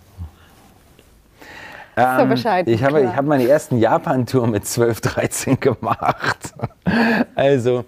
Ähm, 1.96 2.20
so 2.20 2.26
bescheiden. 2.26 2.74
Ich 2.74 2.84
habe, 2.84 3.02
ich 3.02 3.16
habe 3.16 3.28
meine 3.28 3.48
ersten 3.48 3.78
Japan-Tour 3.78 4.48
mit 4.48 4.66
12, 4.66 5.02
13 5.02 5.60
gemacht. 5.60 6.54
Also 7.36 7.86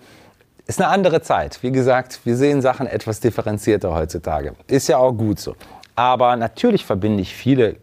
ist 0.65 0.81
eine 0.81 0.89
andere 0.89 1.21
Zeit. 1.21 1.61
Wie 1.61 1.71
gesagt, 1.71 2.21
wir 2.23 2.35
sehen 2.35 2.61
Sachen 2.61 2.87
etwas 2.87 3.19
differenzierter 3.19 3.93
heutzutage. 3.93 4.55
Ist 4.67 4.87
ja 4.87 4.97
auch 4.97 5.11
gut 5.11 5.39
so. 5.39 5.55
Aber 5.95 6.35
natürlich 6.35 6.85
verbinde 6.85 7.21
ich 7.21 7.35
viele 7.35 7.75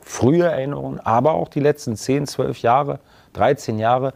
frühe 0.00 0.44
Erinnerungen, 0.44 1.00
aber 1.00 1.32
auch 1.34 1.48
die 1.48 1.60
letzten 1.60 1.96
10, 1.96 2.26
12 2.26 2.58
Jahre, 2.60 3.00
13 3.38 3.78
Jahre. 3.78 4.12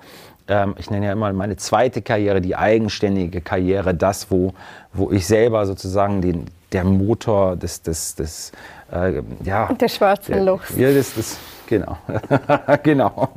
Ähm, 0.49 0.75
ich 0.79 0.91
nenne 0.91 1.07
ja 1.07 1.13
immer 1.13 1.33
meine 1.33 1.57
zweite 1.57 2.03
Karriere, 2.03 2.41
die 2.41 2.57
eigenständige 2.57 3.41
Karriere, 3.41 3.95
das, 3.95 4.31
wo, 4.31 4.55
wo 4.93 5.11
ich 5.13 5.27
selber 5.27 5.67
sozusagen 5.67 6.21
den, 6.21 6.47
der 6.73 6.85
Motor 6.85 7.57
des, 7.57 7.83
des, 7.83 8.15
des 8.17 8.53
äh, 8.93 9.23
ja, 9.45 9.73
Der 9.73 9.89
schwarze 9.89 10.39
Loch. 10.43 10.63
Ja, 10.77 10.93
das, 10.93 11.15
das, 11.15 11.39
genau. 11.67 11.97
genau. 12.83 13.29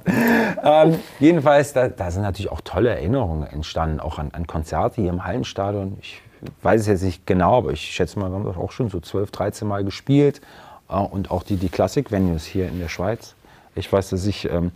Ähm, 0.63 1.00
jedenfalls, 1.19 1.74
da, 1.74 1.88
da 1.88 2.12
sind 2.12 2.24
natürlich 2.24 2.52
auch 2.52 2.62
tolle 2.62 2.89
Erinnerungen 2.89 3.48
entstanden, 3.48 4.00
auch 4.00 4.17
an, 4.17 4.30
an 4.34 4.48
Konzerte 4.48 5.02
hier 5.02 5.12
im 5.12 5.24
Hallenstadion. 5.24 5.98
Ich 6.02 6.21
weiß 6.62 6.82
es 6.82 6.88
jetzt 6.88 7.04
nicht 7.04 7.26
genau, 7.26 7.58
aber 7.58 7.71
ich 7.71 7.82
schätze 7.82 8.19
mal, 8.19 8.30
wir 8.30 8.36
haben 8.36 8.45
das 8.45 8.58
auch 8.58 8.71
schon 8.71 8.89
so 8.89 9.00
12, 9.00 9.32
13 9.32 9.67
Mal 9.67 9.84
gespielt. 9.84 10.41
Äh, 10.89 10.95
und 10.95 11.32
auch 11.32 11.43
die, 11.43 11.58
die 11.58 11.69
Klassik-Venues 11.69 12.45
hier 12.45 12.67
in 12.67 12.80
der 12.80 12.89
Schweiz. 12.89 13.36
Ich 13.76 13.91
weiß, 13.91 14.10
dass 14.10 14.26
ich 14.26 14.50
ähm, 14.50 14.71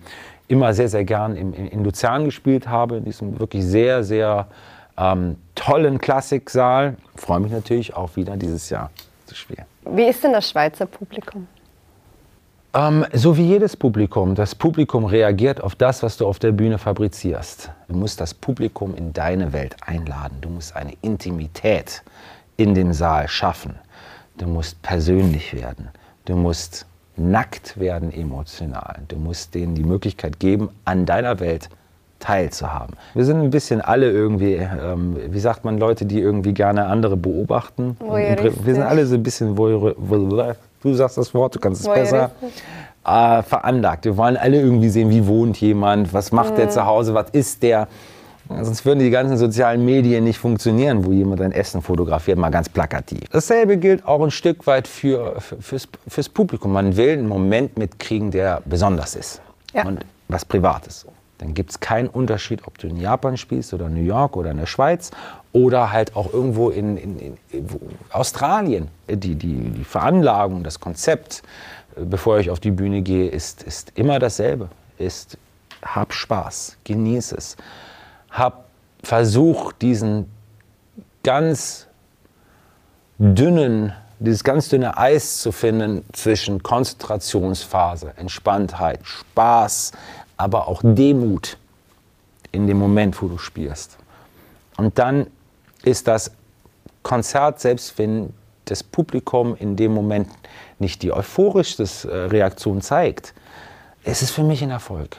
immer 0.50 0.74
sehr, 0.74 0.90
sehr 0.90 1.06
gern 1.06 1.38
im, 1.38 1.54
in 1.54 1.84
Luzern 1.84 2.26
gespielt 2.26 2.68
habe, 2.68 2.98
in 2.98 3.06
diesem 3.06 3.40
wirklich 3.40 3.64
sehr, 3.64 4.04
sehr 4.04 4.48
ähm, 4.98 5.38
tollen 5.56 6.00
Klassiksaal. 6.00 6.98
Freue 7.16 7.40
mich 7.40 7.52
natürlich 7.52 7.96
auch 7.96 8.16
wieder 8.18 8.36
dieses 8.36 8.70
Jahr 8.70 8.92
zu 9.26 9.36
spielen. 9.36 9.66
Wie 9.86 10.04
ist 10.04 10.24
denn 10.24 10.34
das 10.34 10.50
Schweizer 10.50 10.86
Publikum? 10.86 11.48
Ähm, 12.74 13.06
so 13.14 13.38
wie 13.38 13.46
jedes 13.46 13.78
Publikum. 13.78 14.36
Das 14.36 14.54
Publikum 14.54 15.06
reagiert 15.06 15.62
auf 15.62 15.76
das, 15.76 16.04
was 16.04 16.18
du 16.18 16.28
auf 16.28 16.40
der 16.40 16.52
Bühne 16.52 16.78
fabrizierst. 16.78 17.72
Du 17.88 17.96
musst 17.96 18.20
das 18.20 18.34
Publikum 18.34 18.96
in 18.96 19.14
deine 19.14 19.54
Welt 19.54 19.76
einladen. 19.86 20.38
Du 20.42 20.50
musst 20.50 20.76
eine 20.76 20.94
Intimität 21.02 22.04
in 22.58 22.74
dem 22.74 22.92
Saal 22.94 23.28
schaffen. 23.28 23.76
Du 24.38 24.48
musst 24.48 24.82
persönlich 24.82 25.54
werden. 25.54 25.90
Du 26.26 26.36
musst 26.36 26.86
nackt 27.20 27.80
werden 27.80 28.12
emotional. 28.12 29.02
Du 29.08 29.18
musst 29.18 29.54
denen 29.56 29.76
die 29.76 29.84
Möglichkeit 29.84 30.40
geben, 30.40 30.70
an 30.86 31.06
deiner 31.06 31.40
Welt 31.40 31.70
teilzuhaben. 32.20 32.96
Wir 33.14 33.26
sind 33.26 33.42
ein 33.42 33.50
bisschen 33.50 33.82
alle 33.82 34.12
irgendwie, 34.12 34.56
ähm, 34.56 35.18
wie 35.30 35.40
sagt 35.40 35.64
man, 35.64 35.78
Leute, 35.78 36.06
die 36.06 36.20
irgendwie 36.20 36.54
gerne 36.54 36.86
andere 36.86 37.16
beobachten. 37.18 37.98
Wir 38.66 38.76
sind 38.76 38.84
alle 38.84 39.06
so 39.06 39.16
ein 39.16 39.24
bisschen, 39.24 39.56
du 39.56 40.94
sagst 40.94 41.18
das 41.18 41.34
Wort, 41.34 41.56
du 41.56 41.60
kannst 41.60 41.82
es 41.82 41.88
besser, 41.88 42.32
äh, 43.06 43.42
veranlagt. 43.42 44.06
Wir 44.06 44.18
wollen 44.18 44.38
alle 44.38 44.60
irgendwie 44.60 44.90
sehen, 44.90 45.10
wie 45.10 45.26
wohnt 45.28 45.60
jemand, 45.62 46.14
was 46.14 46.32
macht 46.32 46.54
mhm. 46.54 46.58
der 46.58 46.70
zu 46.70 46.86
Hause, 46.86 47.14
was 47.14 47.30
ist 47.32 47.64
der. 47.64 47.88
Sonst 48.50 48.84
würden 48.84 49.00
die 49.00 49.12
ganzen 49.12 49.38
sozialen 49.38 49.86
Medien 49.86 50.24
nicht 50.24 50.40
funktionieren, 50.40 51.06
wo 51.06 51.12
jemand 51.12 51.42
ein 51.42 51.52
Essen 51.52 51.84
fotografiert, 51.84 52.40
mal 52.40 52.50
ganz 52.50 52.68
plakativ. 52.68 53.22
Dasselbe 53.32 53.78
gilt 53.78 54.06
auch 54.06 54.24
ein 54.24 54.32
Stück 54.32 54.66
weit 54.66 54.88
für, 54.88 55.40
für 55.40 55.62
fürs, 55.62 55.88
fürs, 56.08 56.30
Publikum. 56.30 56.74
Man 56.74 56.98
will 56.98 57.12
einen 57.12 57.28
Moment 57.28 57.78
mitkriegen, 57.78 58.32
der 58.32 58.64
besonders 58.66 59.16
ist 59.16 59.42
ja. 59.74 59.86
und 59.86 60.00
was 60.30 60.46
Privates. 60.46 61.06
Dann 61.38 61.54
gibt 61.54 61.70
es 61.70 61.80
keinen 61.80 62.08
Unterschied, 62.08 62.66
ob 62.66 62.78
du 62.80 62.88
in 62.88 62.98
Japan 62.98 63.38
spielst 63.38 63.74
oder 63.74 63.88
New 63.88 64.02
York 64.02 64.36
oder 64.36 64.50
in 64.50 64.58
der 64.58 64.66
Schweiz 64.66 65.12
oder 65.54 65.92
halt 65.92 66.16
auch 66.16 66.34
irgendwo 66.34 66.70
in, 66.70 66.98
in, 66.98 67.38
in 67.52 67.70
Australien. 68.12 68.90
Die, 69.08 69.36
die, 69.36 69.70
die 69.70 69.84
Veranlagung, 69.84 70.64
das 70.64 70.80
Konzept, 70.80 71.44
äh, 71.96 72.04
bevor 72.04 72.40
ich 72.40 72.50
auf 72.50 72.60
die 72.60 72.72
Bühne 72.72 73.04
gehe, 73.04 73.30
ist, 73.30 73.62
ist 73.64 73.92
immer 73.96 74.18
dasselbe. 74.18 74.70
Ist, 74.98 75.38
hab 75.84 76.14
Spaß, 76.14 76.78
genieße 76.84 77.38
es 77.38 77.56
habe 78.32 78.58
versucht, 79.04 79.82
diesen 79.82 80.32
ganz 81.24 81.88
dünnen, 83.18 83.94
dieses 84.20 84.44
ganz 84.44 84.70
dünne 84.70 84.98
Eis 84.98 85.40
zu 85.40 85.52
finden 85.52 86.04
zwischen 86.14 86.64
Konzentrationsphase, 86.64 88.14
Entspanntheit, 88.18 89.00
Spaß, 89.04 89.92
aber 90.38 90.68
auch 90.68 90.82
Demut 90.84 91.58
in 92.52 92.68
dem 92.68 92.78
Moment, 92.78 93.22
wo 93.22 93.28
du 93.28 93.38
spielst. 93.38 93.98
Und 94.78 94.98
dann 94.98 95.28
ist 95.84 96.08
das 96.08 96.32
Konzert, 97.04 97.60
selbst 97.60 97.98
wenn 97.98 98.34
das 98.66 98.84
Publikum 98.84 99.56
in 99.56 99.76
dem 99.76 99.94
Moment 99.94 100.30
nicht 100.80 101.02
die 101.02 101.12
euphorischste 101.12 102.32
Reaktion 102.32 102.82
zeigt, 102.82 103.34
es 104.04 104.22
ist 104.22 104.32
für 104.32 104.44
mich 104.44 104.64
ein 104.64 104.70
Erfolg. 104.70 105.18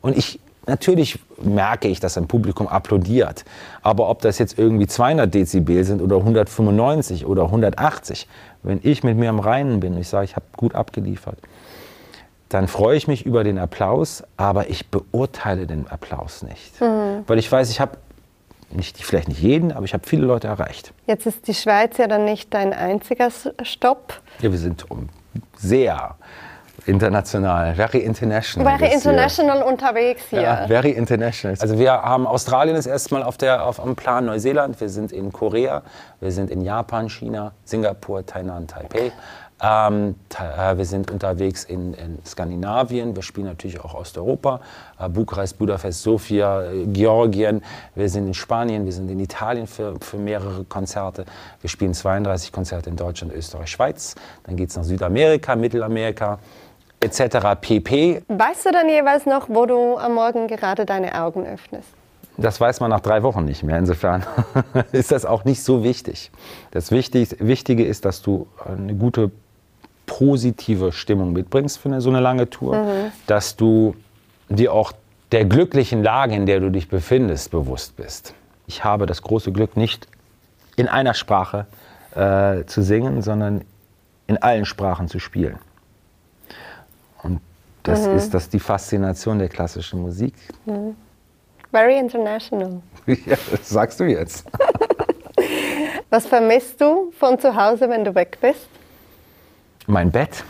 Und 0.00 0.16
ich 0.16 0.40
Natürlich 0.66 1.20
merke 1.40 1.88
ich, 1.88 2.00
dass 2.00 2.18
ein 2.18 2.26
Publikum 2.26 2.66
applaudiert. 2.66 3.44
Aber 3.82 4.08
ob 4.08 4.20
das 4.20 4.38
jetzt 4.38 4.58
irgendwie 4.58 4.86
200 4.86 5.32
Dezibel 5.32 5.84
sind 5.84 6.02
oder 6.02 6.16
195 6.16 7.24
oder 7.24 7.44
180, 7.44 8.26
wenn 8.62 8.80
ich 8.82 9.04
mit 9.04 9.16
mir 9.16 9.30
am 9.30 9.38
Reinen 9.38 9.80
bin, 9.80 9.96
ich 9.96 10.08
sage, 10.08 10.24
ich 10.24 10.34
habe 10.34 10.46
gut 10.56 10.74
abgeliefert, 10.74 11.38
dann 12.48 12.68
freue 12.68 12.96
ich 12.96 13.08
mich 13.08 13.26
über 13.26 13.44
den 13.44 13.58
Applaus, 13.58 14.22
aber 14.36 14.68
ich 14.68 14.88
beurteile 14.88 15.66
den 15.66 15.88
Applaus 15.88 16.42
nicht. 16.42 16.80
Mhm. 16.80 17.24
Weil 17.26 17.38
ich 17.38 17.50
weiß, 17.50 17.70
ich 17.70 17.80
habe 17.80 17.98
nicht, 18.70 19.02
vielleicht 19.02 19.28
nicht 19.28 19.40
jeden, 19.40 19.72
aber 19.72 19.84
ich 19.84 19.94
habe 19.94 20.06
viele 20.06 20.26
Leute 20.26 20.48
erreicht. 20.48 20.92
Jetzt 21.06 21.26
ist 21.26 21.46
die 21.46 21.54
Schweiz 21.54 21.98
ja 21.98 22.08
dann 22.08 22.24
nicht 22.24 22.52
dein 22.52 22.72
einziger 22.72 23.30
Stopp. 23.62 24.20
Ja, 24.40 24.50
wir 24.50 24.58
sind 24.58 24.84
sehr 25.56 26.16
international, 26.86 27.74
very 27.74 27.98
international. 27.98 28.78
Very 28.78 28.92
international 28.92 29.58
hier. 29.58 29.66
unterwegs 29.66 30.22
hier. 30.30 30.42
Ja, 30.42 30.66
very 30.66 30.90
international. 30.90 31.56
Also 31.60 31.78
wir 31.78 31.92
haben 31.92 32.26
Australien 32.26 32.76
das 32.76 32.86
erste 32.86 33.14
Mal 33.14 33.22
auf, 33.22 33.36
der, 33.36 33.66
auf 33.66 33.80
am 33.80 33.96
Plan, 33.96 34.26
Neuseeland, 34.26 34.80
wir 34.80 34.88
sind 34.88 35.12
in 35.12 35.32
Korea, 35.32 35.82
wir 36.20 36.32
sind 36.32 36.50
in 36.50 36.62
Japan, 36.62 37.08
China, 37.08 37.52
Singapur, 37.64 38.24
Tainan, 38.24 38.66
Taipei. 38.66 39.12
Ähm, 39.62 40.16
äh, 40.38 40.76
wir 40.76 40.84
sind 40.84 41.10
unterwegs 41.10 41.64
in, 41.64 41.94
in, 41.94 42.18
Skandinavien, 42.26 43.16
wir 43.16 43.22
spielen 43.22 43.46
natürlich 43.46 43.80
auch 43.80 43.94
Osteuropa, 43.94 44.60
äh, 44.98 45.08
Bukarest, 45.08 45.58
Budapest, 45.58 46.02
Sofia, 46.02 46.64
äh, 46.64 46.84
Georgien. 46.84 47.62
Wir 47.94 48.10
sind 48.10 48.26
in 48.26 48.34
Spanien, 48.34 48.84
wir 48.84 48.92
sind 48.92 49.10
in 49.10 49.18
Italien 49.18 49.66
für, 49.66 49.98
für 50.00 50.18
mehrere 50.18 50.64
Konzerte. 50.64 51.24
Wir 51.62 51.70
spielen 51.70 51.94
32 51.94 52.52
Konzerte 52.52 52.90
in 52.90 52.96
Deutschland, 52.96 53.32
Österreich, 53.32 53.70
Schweiz. 53.70 54.14
Dann 54.44 54.56
geht 54.56 54.68
es 54.68 54.76
nach 54.76 54.84
Südamerika, 54.84 55.56
Mittelamerika 55.56 56.38
etc. 57.00 57.38
pp. 57.60 58.22
Weißt 58.28 58.66
du 58.66 58.72
dann 58.72 58.88
jeweils 58.88 59.26
noch, 59.26 59.48
wo 59.48 59.66
du 59.66 59.96
am 59.96 60.14
Morgen 60.14 60.46
gerade 60.48 60.86
deine 60.86 61.20
Augen 61.20 61.46
öffnest? 61.46 61.88
Das 62.38 62.60
weiß 62.60 62.80
man 62.80 62.90
nach 62.90 63.00
drei 63.00 63.22
Wochen 63.22 63.44
nicht 63.44 63.62
mehr. 63.62 63.78
Insofern 63.78 64.24
ist 64.92 65.10
das 65.12 65.24
auch 65.24 65.44
nicht 65.44 65.62
so 65.62 65.82
wichtig. 65.82 66.30
Das 66.70 66.90
Wichtige 66.90 67.84
ist, 67.84 68.04
dass 68.04 68.22
du 68.22 68.46
eine 68.64 68.94
gute 68.94 69.30
positive 70.04 70.92
Stimmung 70.92 71.32
mitbringst 71.32 71.78
für 71.78 71.88
eine, 71.88 72.00
so 72.00 72.10
eine 72.10 72.20
lange 72.20 72.48
Tour, 72.48 72.76
mhm. 72.76 73.12
dass 73.26 73.56
du 73.56 73.96
dir 74.48 74.72
auch 74.72 74.92
der 75.32 75.44
glücklichen 75.44 76.02
Lage, 76.02 76.34
in 76.34 76.46
der 76.46 76.60
du 76.60 76.70
dich 76.70 76.88
befindest, 76.88 77.50
bewusst 77.50 77.96
bist. 77.96 78.34
Ich 78.66 78.84
habe 78.84 79.06
das 79.06 79.22
große 79.22 79.50
Glück, 79.52 79.76
nicht 79.76 80.06
in 80.76 80.88
einer 80.88 81.14
Sprache 81.14 81.66
äh, 82.14 82.64
zu 82.66 82.82
singen, 82.82 83.22
sondern 83.22 83.62
in 84.26 84.38
allen 84.38 84.64
Sprachen 84.64 85.08
zu 85.08 85.18
spielen. 85.18 85.58
Das 87.86 88.06
mhm. 88.06 88.16
ist 88.16 88.34
das 88.34 88.48
die 88.48 88.58
Faszination 88.58 89.38
der 89.38 89.48
klassischen 89.48 90.00
Musik. 90.00 90.34
Mhm. 90.66 90.96
Very 91.70 91.98
international. 91.98 92.82
Ja, 93.06 93.36
das 93.52 93.68
sagst 93.68 94.00
du 94.00 94.04
jetzt. 94.04 94.44
Was 96.10 96.26
vermisst 96.26 96.80
du 96.80 97.12
von 97.16 97.38
zu 97.38 97.54
Hause, 97.54 97.88
wenn 97.88 98.04
du 98.04 98.12
weg 98.16 98.38
bist? 98.40 98.68
Mein 99.86 100.10
Bett. 100.10 100.44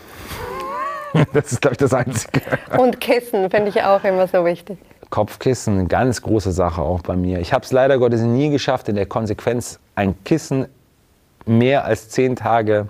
Das 1.33 1.51
ist, 1.51 1.61
glaube 1.61 1.73
ich, 1.73 1.77
das 1.77 1.93
Einzige. 1.93 2.41
Und 2.77 2.99
Kissen 2.99 3.49
finde 3.49 3.69
ich 3.69 3.81
auch 3.81 4.03
immer 4.03 4.27
so 4.27 4.45
wichtig. 4.45 4.77
Kopfkissen, 5.09 5.79
eine 5.79 5.87
ganz 5.87 6.21
große 6.21 6.51
Sache 6.51 6.81
auch 6.81 7.01
bei 7.01 7.15
mir. 7.15 7.39
Ich 7.39 7.53
habe 7.53 7.63
es 7.63 7.71
leider 7.71 7.97
Gottes 7.97 8.21
nie 8.21 8.49
geschafft, 8.49 8.89
in 8.89 8.95
der 8.95 9.05
Konsequenz 9.05 9.79
ein 9.95 10.21
Kissen 10.25 10.67
mehr 11.45 11.85
als 11.85 12.09
zehn 12.09 12.35
Tage 12.35 12.87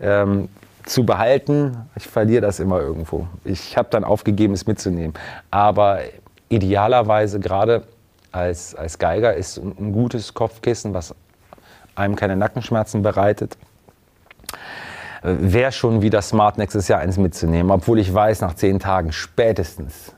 ähm, 0.00 0.48
zu 0.86 1.04
behalten. 1.04 1.76
Ich 1.96 2.06
verliere 2.06 2.40
das 2.40 2.60
immer 2.60 2.80
irgendwo. 2.80 3.26
Ich 3.44 3.76
habe 3.76 3.88
dann 3.90 4.04
aufgegeben, 4.04 4.54
es 4.54 4.66
mitzunehmen. 4.66 5.14
Aber 5.50 6.00
idealerweise 6.48 7.40
gerade 7.40 7.82
als, 8.32 8.74
als 8.74 8.98
Geiger 8.98 9.34
ist 9.34 9.58
ein 9.58 9.92
gutes 9.92 10.32
Kopfkissen, 10.32 10.94
was 10.94 11.14
einem 11.94 12.16
keine 12.16 12.36
Nackenschmerzen 12.36 13.02
bereitet. 13.02 13.56
Wäre 15.22 15.72
schon 15.72 16.02
wieder 16.02 16.22
smart, 16.22 16.58
nächstes 16.58 16.88
Jahr 16.88 17.00
eins 17.00 17.16
mitzunehmen, 17.16 17.72
obwohl 17.72 17.98
ich 17.98 18.12
weiß, 18.12 18.42
nach 18.42 18.54
zehn 18.54 18.78
Tagen 18.78 19.12
spätestens 19.12 20.14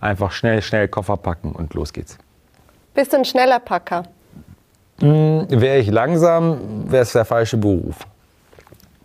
einfach 0.00 0.30
schnell, 0.30 0.62
schnell 0.62 0.86
Koffer 0.86 1.16
packen 1.16 1.52
und 1.52 1.74
los 1.74 1.92
geht's. 1.92 2.18
Bist 2.92 3.12
du 3.12 3.16
ein 3.16 3.24
schneller 3.24 3.58
Packer? 3.58 4.04
Hm, 5.00 5.46
wäre 5.48 5.78
ich 5.78 5.90
langsam, 5.90 6.90
wäre 6.90 7.02
es 7.02 7.12
der 7.12 7.24
falsche 7.24 7.56
Beruf. 7.56 8.06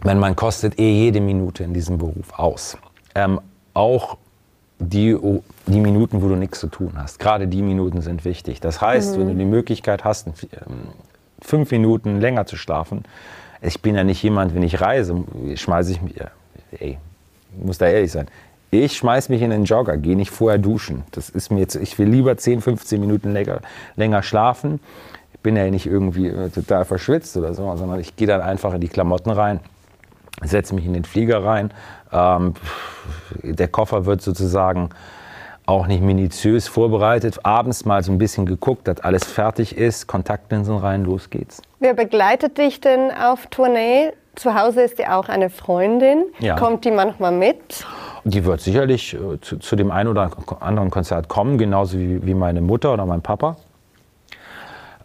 Wenn 0.02 0.20
man 0.20 0.36
kostet 0.36 0.80
eh 0.80 0.92
jede 0.92 1.20
Minute 1.20 1.64
in 1.64 1.74
diesem 1.74 1.98
Beruf 1.98 2.38
aus. 2.38 2.78
Ähm, 3.16 3.42
auch 3.74 4.18
die, 4.80 5.18
die 5.68 5.80
Minuten, 5.80 6.22
wo 6.22 6.30
du 6.30 6.36
nichts 6.36 6.60
zu 6.60 6.68
tun 6.68 6.94
hast. 6.96 7.20
Gerade 7.20 7.48
die 7.48 7.62
Minuten 7.62 8.02
sind 8.02 8.24
wichtig. 8.24 8.62
Das 8.62 8.82
heißt, 8.82 9.16
mhm. 9.16 9.20
wenn 9.20 9.28
du 9.28 9.36
die 9.36 9.46
Möglichkeit 9.46 10.06
hast, 10.06 10.28
ähm, 10.28 10.34
fünf 11.42 11.72
Minuten 11.72 12.20
länger 12.20 12.46
zu 12.46 12.56
schlafen, 12.56 13.04
Ich 13.62 13.82
bin 13.82 13.96
ja 13.96 14.06
nicht 14.06 14.24
jemand, 14.24 14.56
wenn 14.56 14.64
ich 14.64 14.80
reise, 14.80 15.24
schmeiße 15.56 15.92
ich 15.92 16.02
mich, 16.02 16.16
ey, 16.80 16.98
muss 17.62 17.78
da 17.78 17.88
ehrlich 17.88 18.12
sein. 18.12 18.28
Ich 18.72 18.98
schmeiß 18.98 19.30
mich 19.30 19.42
in 19.42 19.50
den 19.50 19.66
Jogger, 19.66 19.98
gehe 19.98 20.16
nicht 20.16 20.32
vorher 20.32 20.60
duschen. 20.60 21.04
Das 21.12 21.30
ist 21.30 21.52
mir 21.52 21.60
jetzt, 21.60 21.76
ich 21.76 21.98
will 21.98 22.08
lieber 22.08 22.38
10, 22.38 22.62
15 22.62 23.02
Minuten 23.02 23.34
länger, 23.34 23.60
länger 23.96 24.24
schlafen. 24.24 24.80
Ich 25.34 25.40
bin 25.40 25.56
ja 25.56 25.70
nicht 25.70 25.88
irgendwie 25.88 26.28
äh, 26.28 26.50
total 26.50 26.86
verschwitzt 26.86 27.36
oder 27.36 27.54
so, 27.54 27.76
sondern 27.76 28.00
ich 28.00 28.16
gehe 28.16 28.28
dann 28.28 28.42
einfach 28.42 28.74
in 28.74 28.82
die 28.82 28.88
Klamotten 28.88 29.32
rein, 29.32 29.60
setze 30.44 30.76
mich 30.76 30.86
in 30.86 30.94
den 30.94 31.04
Flieger 31.04 31.44
rein. 31.44 31.72
Ähm, 32.12 32.54
der 33.44 33.68
Koffer 33.68 34.06
wird 34.06 34.22
sozusagen 34.22 34.90
auch 35.66 35.86
nicht 35.86 36.02
minutiös 36.02 36.68
vorbereitet. 36.68 37.46
Abends 37.46 37.86
mal 37.86 38.04
so 38.04 38.12
ein 38.12 38.18
bisschen 38.18 38.46
geguckt, 38.46 38.88
dass 38.88 39.02
alles 39.02 39.26
fertig 39.26 39.78
ist, 39.78 40.08
Kontaktlinsen 40.08 40.78
rein, 40.78 41.04
los 41.04 41.30
geht's. 41.30 41.62
Wer 41.80 41.94
begleitet 41.94 42.58
dich 42.58 42.82
denn 42.82 43.12
auf 43.12 43.48
Tournee? 43.48 44.12
Zu 44.36 44.56
Hause 44.56 44.82
ist 44.82 44.98
ja 44.98 45.20
auch 45.20 45.30
eine 45.30 45.50
Freundin. 45.50 46.24
Ja. 46.40 46.56
Kommt 46.56 46.86
die 46.86 46.92
manchmal 46.92 47.32
mit? 47.32 47.86
Die 48.24 48.44
wird 48.46 48.62
sicherlich 48.62 49.14
äh, 49.14 49.40
zu, 49.42 49.58
zu, 49.58 49.76
dem 49.76 49.92
einen 49.92 50.10
oder 50.10 50.32
anderen 50.60 50.90
Konzert 50.90 51.28
kommen, 51.28 51.58
genauso 51.58 51.98
wie, 51.98 52.26
wie 52.26 52.34
meine 52.34 52.62
Mutter 52.62 52.94
oder 52.94 53.06
mein 53.06 53.22
Papa. 53.22 53.58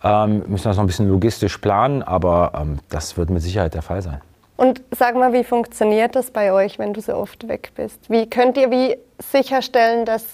Ähm, 0.03 0.45
müssen 0.47 0.65
das 0.65 0.77
noch 0.77 0.85
ein 0.85 0.87
bisschen 0.87 1.09
logistisch 1.09 1.59
planen, 1.59 2.03
aber 2.03 2.53
ähm, 2.55 2.79
das 2.91 3.17
wird 3.17 3.31
mit 3.31 3.43
Sicherheit 3.43 3.75
der 3.75 3.83
Fall 3.83 4.03
sein. 4.03 4.21
Und 4.57 4.83
sag 4.91 5.17
mal, 5.17 5.33
wie 5.33 5.45
funktioniert 5.45 6.15
das 6.15 6.31
bei 6.31 6.53
euch, 6.53 6.79
wenn 6.79 6.93
du 6.93 7.01
so 7.01 7.15
oft 7.15 7.49
weg 7.49 7.73
bist? 7.75 8.09
Wie 8.09 8.29
könnt 8.29 8.57
ihr 8.57 8.71
wie 8.71 8.97
sicherstellen, 9.19 10.05
dass 10.05 10.25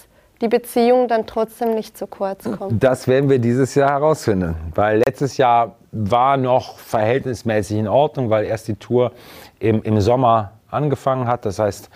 die 0.41 0.47
Beziehung 0.47 1.07
dann 1.07 1.25
trotzdem 1.25 1.73
nicht 1.73 1.97
zu 1.97 2.07
kurz 2.07 2.43
kommt? 2.43 2.83
Das 2.83 3.07
werden 3.07 3.29
wir 3.29 3.39
dieses 3.39 3.73
Jahr 3.75 3.89
herausfinden, 3.89 4.55
weil 4.75 4.99
letztes 4.99 5.37
Jahr 5.37 5.75
war 5.91 6.37
noch 6.37 6.77
verhältnismäßig 6.77 7.77
in 7.77 7.87
Ordnung, 7.87 8.29
weil 8.29 8.45
erst 8.45 8.67
die 8.67 8.75
Tour 8.75 9.11
im, 9.59 9.81
im 9.83 9.99
Sommer 10.01 10.53
angefangen 10.69 11.27
hat. 11.27 11.45
Das 11.45 11.59
heißt, 11.59 11.89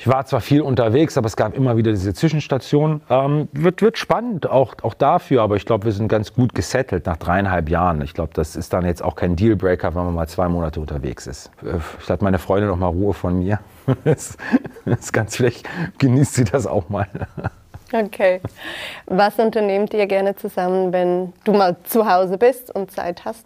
ich 0.00 0.08
war 0.08 0.24
zwar 0.24 0.40
viel 0.40 0.62
unterwegs, 0.62 1.18
aber 1.18 1.26
es 1.26 1.36
gab 1.36 1.54
immer 1.54 1.76
wieder 1.76 1.90
diese 1.90 2.14
Zwischenstationen. 2.14 3.02
Ähm, 3.10 3.48
wird, 3.52 3.82
wird 3.82 3.98
spannend, 3.98 4.48
auch, 4.48 4.74
auch 4.80 4.94
dafür, 4.94 5.42
aber 5.42 5.56
ich 5.56 5.66
glaube, 5.66 5.84
wir 5.84 5.92
sind 5.92 6.08
ganz 6.08 6.32
gut 6.32 6.54
gesettelt 6.54 7.04
nach 7.04 7.18
dreieinhalb 7.18 7.68
Jahren. 7.68 8.00
Ich 8.00 8.14
glaube, 8.14 8.30
das 8.32 8.56
ist 8.56 8.72
dann 8.72 8.86
jetzt 8.86 9.04
auch 9.04 9.14
kein 9.14 9.36
Dealbreaker, 9.36 9.94
wenn 9.94 10.04
man 10.06 10.14
mal 10.14 10.26
zwei 10.26 10.48
Monate 10.48 10.80
unterwegs 10.80 11.26
ist. 11.26 11.50
Ich 12.02 12.08
hatte 12.08 12.24
meine 12.24 12.38
Freundin 12.38 12.70
noch 12.70 12.78
mal 12.78 12.86
Ruhe 12.86 13.12
von 13.12 13.38
mir. 13.38 13.60
Das, 14.04 14.38
ist 14.86 15.12
ganz 15.12 15.36
vielleicht 15.36 15.68
genießt 15.98 16.34
sie 16.34 16.44
das 16.44 16.66
auch 16.66 16.88
mal. 16.88 17.08
Okay. 17.92 18.40
Was 19.06 19.38
unternehmt 19.38 19.92
ihr 19.92 20.06
gerne 20.06 20.36
zusammen, 20.36 20.92
wenn 20.92 21.32
du 21.44 21.52
mal 21.52 21.76
zu 21.82 22.10
Hause 22.10 22.38
bist 22.38 22.74
und 22.74 22.90
Zeit 22.90 23.24
hast? 23.24 23.44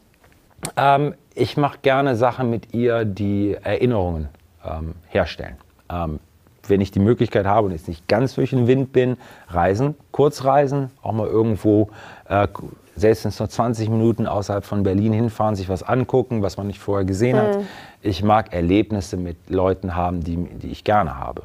Ähm, 0.76 1.14
ich 1.34 1.56
mache 1.56 1.78
gerne 1.82 2.14
Sachen 2.14 2.50
mit 2.50 2.74
ihr, 2.74 3.04
die 3.04 3.56
Erinnerungen 3.60 4.28
ähm, 4.64 4.94
herstellen. 5.08 5.56
Ähm, 5.90 6.20
wenn 6.68 6.80
ich 6.80 6.90
die 6.90 7.00
Möglichkeit 7.00 7.46
habe 7.46 7.66
und 7.66 7.72
jetzt 7.72 7.88
nicht 7.88 8.06
ganz 8.08 8.34
durch 8.34 8.50
den 8.50 8.66
Wind 8.66 8.92
bin, 8.92 9.16
reisen, 9.48 9.94
Kurzreisen, 10.12 10.90
auch 11.02 11.12
mal 11.12 11.26
irgendwo, 11.26 11.90
äh, 12.28 12.48
selbst 12.96 13.24
wenn 13.24 13.30
es 13.30 13.38
nur 13.38 13.48
20 13.48 13.88
Minuten 13.88 14.26
außerhalb 14.26 14.64
von 14.64 14.82
Berlin 14.82 15.12
hinfahren, 15.12 15.56
sich 15.56 15.68
was 15.68 15.82
angucken, 15.82 16.42
was 16.42 16.56
man 16.56 16.66
nicht 16.66 16.78
vorher 16.78 17.04
gesehen 17.04 17.36
mhm. 17.36 17.40
hat. 17.40 17.58
Ich 18.02 18.22
mag 18.22 18.52
Erlebnisse 18.52 19.16
mit 19.16 19.36
Leuten 19.48 19.94
haben, 19.94 20.22
die, 20.22 20.36
die 20.36 20.70
ich 20.70 20.84
gerne 20.84 21.18
habe. 21.18 21.44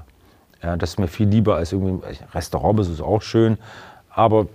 Ja, 0.62 0.76
das 0.76 0.92
ist 0.92 1.00
mir 1.00 1.08
viel 1.08 1.28
lieber 1.28 1.56
als 1.56 1.72
irgendwie 1.72 2.06
Restaurant, 2.34 2.80
ist 2.80 3.02
auch 3.02 3.22
schön, 3.22 3.58
aber 4.10 4.48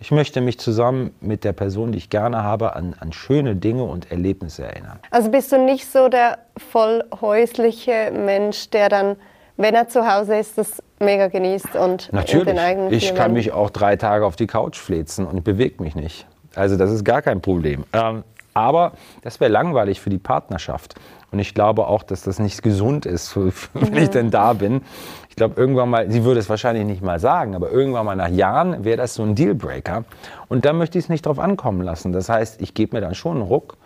ich 0.00 0.10
möchte 0.10 0.40
mich 0.40 0.58
zusammen 0.58 1.14
mit 1.20 1.44
der 1.44 1.52
Person, 1.52 1.92
die 1.92 1.98
ich 1.98 2.10
gerne 2.10 2.42
habe, 2.42 2.76
an, 2.76 2.94
an, 2.98 3.12
schöne 3.12 3.56
Dinge 3.56 3.84
und 3.84 4.10
Erlebnisse 4.10 4.64
erinnern. 4.64 4.98
Also 5.10 5.30
bist 5.30 5.52
du 5.52 5.58
nicht 5.58 5.90
so 5.90 6.08
der 6.08 6.38
voll 6.56 7.04
häusliche 7.20 8.12
Mensch, 8.12 8.70
der 8.70 8.88
dann, 8.88 9.16
wenn 9.56 9.74
er 9.74 9.88
zu 9.88 10.06
Hause 10.12 10.36
ist, 10.36 10.58
das 10.58 10.82
mega 11.00 11.28
genießt 11.28 11.76
und 11.76 12.12
Natürlich. 12.12 12.46
den 12.46 12.58
eigenen 12.58 12.92
Ich 12.92 13.14
kann 13.14 13.32
mich 13.32 13.52
auch 13.52 13.70
drei 13.70 13.96
Tage 13.96 14.24
auf 14.24 14.36
die 14.36 14.46
Couch 14.46 14.76
flezen 14.76 15.26
und 15.26 15.44
bewege 15.44 15.82
mich 15.82 15.94
nicht. 15.94 16.26
Also 16.54 16.76
das 16.76 16.90
ist 16.90 17.04
gar 17.04 17.22
kein 17.22 17.40
Problem. 17.40 17.84
Ähm, 17.92 18.24
aber 18.56 18.92
das 19.20 19.38
wäre 19.38 19.52
langweilig 19.52 20.00
für 20.00 20.08
die 20.08 20.18
Partnerschaft. 20.18 20.94
Und 21.30 21.40
ich 21.40 21.52
glaube 21.52 21.86
auch, 21.88 22.02
dass 22.02 22.22
das 22.22 22.38
nicht 22.38 22.62
gesund 22.62 23.04
ist, 23.04 23.36
wenn 23.74 23.90
mhm. 23.90 23.96
ich 23.98 24.08
denn 24.08 24.30
da 24.30 24.54
bin. 24.54 24.80
Ich 25.28 25.36
glaube, 25.36 25.60
irgendwann 25.60 25.90
mal, 25.90 26.10
sie 26.10 26.24
würde 26.24 26.40
es 26.40 26.48
wahrscheinlich 26.48 26.86
nicht 26.86 27.02
mal 27.02 27.20
sagen, 27.20 27.54
aber 27.54 27.70
irgendwann 27.70 28.06
mal 28.06 28.16
nach 28.16 28.30
Jahren 28.30 28.82
wäre 28.82 28.96
das 28.96 29.14
so 29.14 29.22
ein 29.22 29.34
Dealbreaker. 29.34 30.04
Und 30.48 30.64
da 30.64 30.72
möchte 30.72 30.96
ich 30.96 31.04
es 31.04 31.08
nicht 31.10 31.26
drauf 31.26 31.38
ankommen 31.38 31.82
lassen. 31.82 32.12
Das 32.12 32.30
heißt, 32.30 32.62
ich 32.62 32.72
gebe 32.72 32.96
mir 32.96 33.02
dann 33.02 33.14
schon 33.14 33.36
einen 33.36 33.42
Ruck, 33.42 33.76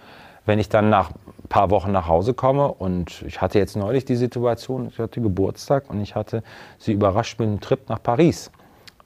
wenn 0.47 0.61
ich 0.61 0.69
dann 0.69 0.89
nach 0.89 1.11
ein 1.11 1.49
paar 1.49 1.71
Wochen 1.71 1.91
nach 1.91 2.07
Hause 2.07 2.33
komme. 2.33 2.69
Und 2.69 3.25
ich 3.27 3.41
hatte 3.41 3.59
jetzt 3.59 3.77
neulich 3.77 4.05
die 4.05 4.15
Situation, 4.15 4.87
ich 4.87 5.01
hatte 5.01 5.21
Geburtstag 5.21 5.91
und 5.91 6.01
ich 6.01 6.15
hatte 6.15 6.45
sie 6.79 6.93
überrascht 6.93 7.41
mit 7.41 7.49
einem 7.49 7.61
Trip 7.61 7.89
nach 7.89 8.01
Paris. 8.01 8.53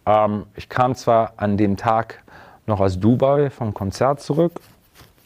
Ähm, 0.04 0.44
ich 0.56 0.68
kam 0.68 0.94
zwar 0.94 1.32
an 1.38 1.56
dem 1.56 1.78
Tag 1.78 2.22
noch 2.66 2.80
aus 2.80 3.00
Dubai 3.00 3.48
vom 3.48 3.72
Konzert 3.72 4.20
zurück 4.20 4.60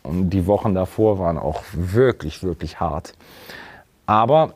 und 0.09 0.31
die 0.31 0.47
Wochen 0.47 0.75
davor 0.75 1.19
waren 1.19 1.39
auch 1.39 1.63
wirklich, 1.73 2.43
wirklich 2.43 2.81
hart. 2.81 3.13
Aber 4.07 4.55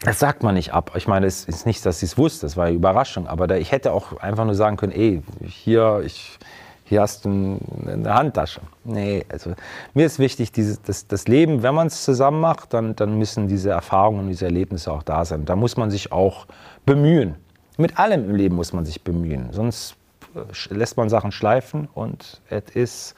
das 0.00 0.18
sagt 0.18 0.42
man 0.42 0.54
nicht 0.54 0.74
ab. 0.74 0.92
Ich 0.94 1.08
meine, 1.08 1.26
es 1.26 1.46
ist 1.46 1.64
nicht, 1.64 1.84
dass 1.86 2.00
sie 2.00 2.06
es 2.06 2.18
wusste, 2.18 2.46
das 2.46 2.56
war 2.56 2.66
eine 2.66 2.76
Überraschung. 2.76 3.26
Aber 3.26 3.46
da, 3.46 3.56
ich 3.56 3.72
hätte 3.72 3.92
auch 3.92 4.18
einfach 4.18 4.44
nur 4.44 4.54
sagen 4.54 4.76
können, 4.76 4.92
ey, 4.92 5.22
hier, 5.42 6.02
ich, 6.04 6.38
hier 6.84 7.00
hast 7.00 7.24
du 7.24 7.58
eine 7.86 8.14
Handtasche. 8.14 8.60
Nee, 8.84 9.24
also 9.30 9.54
mir 9.94 10.04
ist 10.04 10.18
wichtig, 10.18 10.52
dieses, 10.52 10.82
das, 10.82 11.06
das 11.06 11.26
Leben, 11.26 11.62
wenn 11.62 11.74
man 11.74 11.86
es 11.86 12.04
zusammen 12.04 12.40
macht, 12.40 12.74
dann, 12.74 12.94
dann 12.94 13.18
müssen 13.18 13.48
diese 13.48 13.70
Erfahrungen 13.70 14.20
und 14.20 14.28
diese 14.28 14.44
Erlebnisse 14.44 14.92
auch 14.92 15.02
da 15.02 15.24
sein. 15.24 15.46
Da 15.46 15.56
muss 15.56 15.78
man 15.78 15.90
sich 15.90 16.12
auch 16.12 16.46
bemühen. 16.84 17.36
Mit 17.78 17.98
allem 17.98 18.28
im 18.28 18.36
Leben 18.36 18.56
muss 18.56 18.74
man 18.74 18.84
sich 18.84 19.02
bemühen. 19.02 19.48
Sonst 19.52 19.96
äh, 20.34 20.74
lässt 20.74 20.98
man 20.98 21.08
Sachen 21.08 21.32
schleifen 21.32 21.88
und 21.94 22.42
es 22.50 22.64
ist 22.74 23.14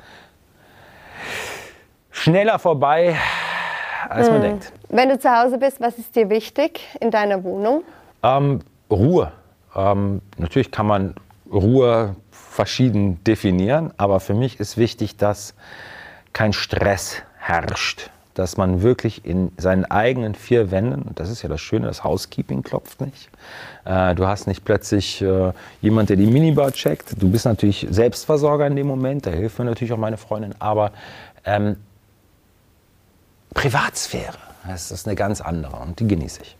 schneller 2.10 2.58
vorbei, 2.58 3.16
als 4.08 4.28
man 4.28 4.36
hm. 4.36 4.42
denkt. 4.42 4.72
Wenn 4.88 5.08
du 5.08 5.18
zu 5.18 5.30
Hause 5.30 5.58
bist, 5.58 5.80
was 5.80 5.98
ist 5.98 6.16
dir 6.16 6.30
wichtig 6.30 6.80
in 7.00 7.10
deiner 7.10 7.44
Wohnung? 7.44 7.82
Ähm, 8.22 8.60
Ruhe. 8.90 9.32
Ähm, 9.74 10.22
natürlich 10.36 10.70
kann 10.70 10.86
man 10.86 11.14
Ruhe 11.50 12.16
verschieden 12.30 13.22
definieren, 13.24 13.92
aber 13.96 14.20
für 14.20 14.34
mich 14.34 14.60
ist 14.60 14.76
wichtig, 14.76 15.16
dass 15.16 15.54
kein 16.32 16.52
Stress 16.52 17.22
herrscht. 17.38 18.10
Dass 18.38 18.56
man 18.56 18.82
wirklich 18.82 19.24
in 19.24 19.50
seinen 19.56 19.84
eigenen 19.84 20.36
vier 20.36 20.70
Wänden, 20.70 21.02
und 21.02 21.18
das 21.18 21.28
ist 21.28 21.42
ja 21.42 21.48
das 21.48 21.60
Schöne, 21.60 21.88
das 21.88 22.04
Housekeeping 22.04 22.62
klopft 22.62 23.00
nicht. 23.00 23.28
Äh, 23.84 24.14
du 24.14 24.28
hast 24.28 24.46
nicht 24.46 24.64
plötzlich 24.64 25.20
äh, 25.20 25.52
jemand, 25.80 26.08
der 26.08 26.16
die 26.16 26.28
Minibar 26.28 26.70
checkt. 26.70 27.20
Du 27.20 27.28
bist 27.28 27.46
natürlich 27.46 27.88
Selbstversorger 27.90 28.68
in 28.68 28.76
dem 28.76 28.86
Moment, 28.86 29.26
da 29.26 29.30
hilft 29.30 29.58
mir 29.58 29.64
natürlich 29.64 29.92
auch 29.92 29.98
meine 29.98 30.18
Freundin, 30.18 30.54
aber 30.60 30.92
ähm, 31.44 31.78
Privatsphäre, 33.54 34.38
das 34.68 34.92
ist 34.92 35.08
eine 35.08 35.16
ganz 35.16 35.40
andere 35.40 35.76
und 35.78 35.98
die 35.98 36.06
genieße 36.06 36.42
ich. 36.42 36.56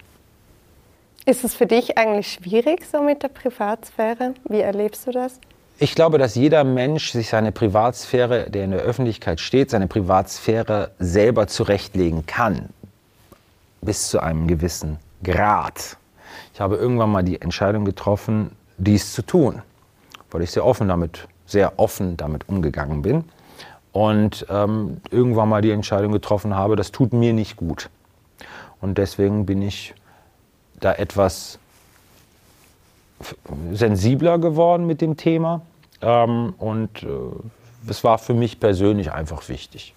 Ist 1.27 1.45
es 1.45 1.55
für 1.55 1.67
dich 1.67 1.97
eigentlich 1.97 2.33
schwierig 2.33 2.87
so 2.91 3.03
mit 3.03 3.23
der 3.23 3.29
Privatsphäre? 3.29 4.35
Wie 4.49 4.61
erlebst 4.61 5.07
du 5.07 5.13
das? 5.13 5.39
Ich 5.81 5.95
glaube, 5.95 6.19
dass 6.19 6.35
jeder 6.35 6.65
Mensch 6.65 7.13
sich 7.13 7.29
seine 7.29 7.53
Privatsphäre, 7.53 8.51
der 8.51 8.65
in 8.65 8.73
der 8.73 8.81
Öffentlichkeit 8.81 9.39
steht, 9.39 9.71
seine 9.71 9.87
Privatsphäre 9.87 10.91
selber 10.99 11.47
zurechtlegen 11.47 12.27
kann. 12.27 12.71
Bis 13.81 14.09
zu 14.09 14.19
einem 14.19 14.49
gewissen 14.49 14.99
Grad. 15.23 15.97
Ich 16.53 16.61
habe 16.61 16.75
irgendwann 16.75 17.13
mal 17.13 17.23
die 17.23 17.41
Entscheidung 17.41 17.85
getroffen, 17.85 18.51
dies 18.77 19.13
zu 19.13 19.23
tun, 19.23 19.63
weil 20.33 20.43
ich 20.43 20.51
sehr 20.51 20.67
offen 20.67 20.89
damit, 20.89 21.29
sehr 21.47 21.79
offen 21.79 22.17
damit 22.17 22.49
umgegangen 22.49 23.03
bin 23.03 23.25
und 23.93 24.47
ähm, 24.51 25.01
irgendwann 25.13 25.49
mal 25.49 25.63
die 25.63 25.71
Entscheidung 25.71 26.11
getroffen 26.11 26.57
habe, 26.57 26.75
das 26.75 26.91
tut 26.91 27.13
mir 27.13 27.33
nicht 27.33 27.57
gut. 27.57 27.89
Und 28.81 28.99
deswegen 28.99 29.47
bin 29.47 29.63
ich 29.63 29.95
da 30.81 30.93
etwas 30.93 31.61
sensibler 33.73 34.39
geworden 34.39 34.87
mit 34.87 35.01
dem 35.01 35.17
Thema. 35.17 35.63
Ähm, 36.01 36.55
und 36.59 37.03
äh, 37.03 37.07
es 37.89 38.05
war 38.05 38.19
für 38.19 38.35
mich 38.35 38.61
persönlich 38.61 39.13
einfach 39.13 39.49
wichtig. 39.49 39.95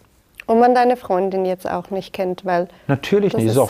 Und 0.47 0.59
man 0.59 0.75
deine 0.75 0.97
Freundin 0.97 1.45
jetzt 1.45 1.69
auch 1.69 1.91
nicht 1.91 2.13
kennt, 2.13 2.43
weil. 2.45 2.67
Natürlich 2.87 3.35
nicht. 3.35 3.47
Ist 3.47 3.53
so. 3.53 3.69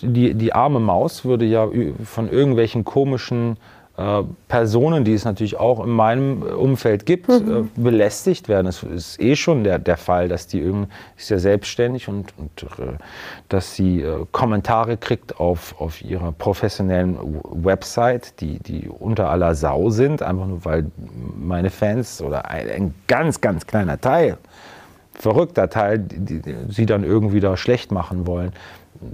die, 0.00 0.34
die 0.34 0.52
arme 0.52 0.80
Maus 0.80 1.24
würde 1.24 1.44
ja 1.44 1.68
von 2.04 2.30
irgendwelchen 2.30 2.84
komischen 2.84 3.58
äh, 3.96 4.24
Personen, 4.48 5.04
die 5.04 5.12
es 5.12 5.24
natürlich 5.24 5.56
auch 5.56 5.84
in 5.84 5.90
meinem 5.90 6.42
Umfeld 6.42 7.06
gibt, 7.06 7.28
mhm. 7.28 7.70
äh, 7.76 7.80
belästigt 7.80 8.48
werden. 8.48 8.66
Es 8.66 8.82
ist 8.82 9.20
eh 9.20 9.36
schon 9.36 9.62
der, 9.62 9.78
der 9.78 9.96
Fall, 9.96 10.26
dass 10.26 10.48
die 10.48 10.58
irgendwie 10.58 10.88
ist 11.16 11.30
ja 11.30 11.38
selbstständig 11.38 12.08
und, 12.08 12.34
und 12.36 12.64
äh, 12.64 12.94
dass 13.48 13.76
sie 13.76 14.00
äh, 14.00 14.26
Kommentare 14.32 14.96
kriegt 14.96 15.38
auf, 15.38 15.80
auf 15.80 16.02
ihrer 16.02 16.32
professionellen 16.32 17.40
Website, 17.44 18.40
die, 18.40 18.58
die 18.58 18.88
unter 18.88 19.30
aller 19.30 19.54
Sau 19.54 19.90
sind, 19.90 20.22
einfach 20.22 20.46
nur 20.46 20.64
weil 20.64 20.86
meine 21.46 21.70
Fans 21.70 22.20
oder 22.22 22.46
ein, 22.50 22.70
ein 22.70 22.94
ganz, 23.06 23.40
ganz 23.40 23.66
kleiner 23.66 24.00
Teil 24.00 24.38
verrückter 25.14 25.70
Teil, 25.70 25.98
die, 25.98 26.40
die 26.40 26.54
sie 26.68 26.86
dann 26.86 27.04
irgendwie 27.04 27.40
da 27.40 27.56
schlecht 27.56 27.92
machen 27.92 28.26
wollen. 28.26 28.52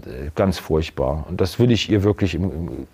Äh, 0.06 0.30
Ganz 0.34 0.58
furchtbar. 0.58 1.24
Und 1.28 1.40
das 1.40 1.58
will 1.58 1.70
ich 1.70 1.90
ihr 1.90 2.02
wirklich 2.02 2.34
im, 2.34 2.44
im, 2.44 2.86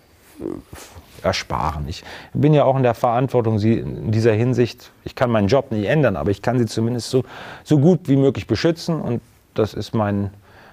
ersparen. 1.23 1.87
Ich 1.87 2.03
bin 2.33 2.53
ja 2.53 2.63
auch 2.63 2.77
in 2.77 2.83
der 2.83 2.93
Verantwortung, 2.93 3.57
sie 3.57 3.79
in 3.79 4.11
dieser 4.11 4.33
Hinsicht, 4.33 4.91
ich 5.03 5.15
kann 5.15 5.31
meinen 5.31 5.47
Job 5.47 5.71
nicht 5.71 5.87
ändern, 5.87 6.15
aber 6.15 6.29
ich 6.29 6.43
kann 6.43 6.59
sie 6.59 6.67
zumindest 6.67 7.09
so, 7.09 7.23
so 7.63 7.79
gut 7.79 8.01
wie 8.07 8.17
möglich 8.17 8.45
beschützen 8.45 9.01
und 9.01 9.21
das 9.55 9.73
ist 9.73 9.95
mein, 9.95 10.29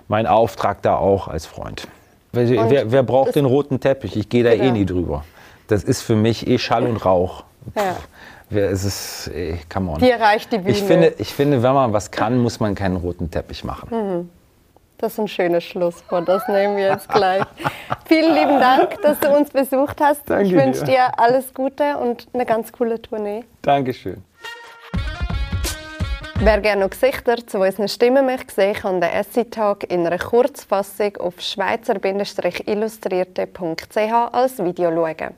mein 0.06 0.26
Auftrag 0.26 0.82
da 0.82 0.96
auch 0.96 1.28
als 1.28 1.46
Freund. 1.46 1.88
Wer, 2.32 2.68
wer, 2.68 2.92
wer 2.92 3.02
braucht 3.02 3.36
den 3.36 3.46
roten 3.46 3.80
Teppich? 3.80 4.16
Ich 4.16 4.28
gehe 4.28 4.44
da 4.44 4.50
eh 4.50 4.58
Genau. 4.58 4.72
nie 4.72 4.84
drüber. 4.84 5.24
Das 5.68 5.82
ist 5.82 6.02
für 6.02 6.16
mich 6.16 6.46
eh 6.46 6.58
Schall 6.58 6.84
und 6.84 7.02
Rauch. 7.06 7.44
Ja. 7.74 7.96
Wer 8.54 8.70
ist 8.70 8.84
es? 8.84 9.28
Ey, 9.34 9.58
come 9.72 9.90
on. 9.90 9.98
Hier 9.98 10.20
reicht 10.20 10.52
die 10.52 10.58
Bühne. 10.58 10.70
Ich 10.70 10.82
finde, 10.82 11.14
ich 11.18 11.34
finde, 11.34 11.60
wenn 11.62 11.74
man 11.74 11.92
was 11.92 12.10
kann, 12.10 12.38
muss 12.38 12.60
man 12.60 12.76
keinen 12.76 12.96
roten 12.96 13.30
Teppich 13.30 13.64
machen. 13.64 13.90
Hm. 13.90 14.30
Das 14.98 15.14
ist 15.14 15.18
ein 15.18 15.28
schönes 15.28 15.64
Schlusswort, 15.64 16.28
das 16.28 16.46
nehmen 16.46 16.76
wir 16.76 16.86
jetzt 16.86 17.08
gleich. 17.08 17.42
Vielen 18.06 18.32
lieben 18.32 18.60
Dank, 18.60 19.02
dass 19.02 19.18
du 19.18 19.36
uns 19.36 19.50
besucht 19.50 20.00
hast. 20.00 20.30
Danke 20.30 20.46
ich 20.46 20.54
wünsche 20.54 20.84
dir. 20.84 20.92
dir 20.92 21.18
alles 21.18 21.52
Gute 21.52 21.96
und 21.98 22.28
eine 22.32 22.46
ganz 22.46 22.70
coole 22.70 23.02
Tournee. 23.02 23.42
Dankeschön. 23.62 24.22
Wer 26.36 26.60
gerne 26.60 26.82
noch 26.82 26.90
Gesichter 26.90 27.44
zu 27.44 27.58
unseren 27.58 27.88
Stimmen 27.88 28.24
möchte 28.24 28.54
sehen, 28.54 28.74
kann 28.74 29.00
den 29.00 29.10
Essay-Talk 29.10 29.90
in 29.90 30.06
einer 30.06 30.18
Kurzfassung 30.18 31.16
auf 31.16 31.40
schweizer-illustrierte.ch 31.40 34.32
als 34.32 34.58
Video 34.58 34.92
schauen. 34.92 35.34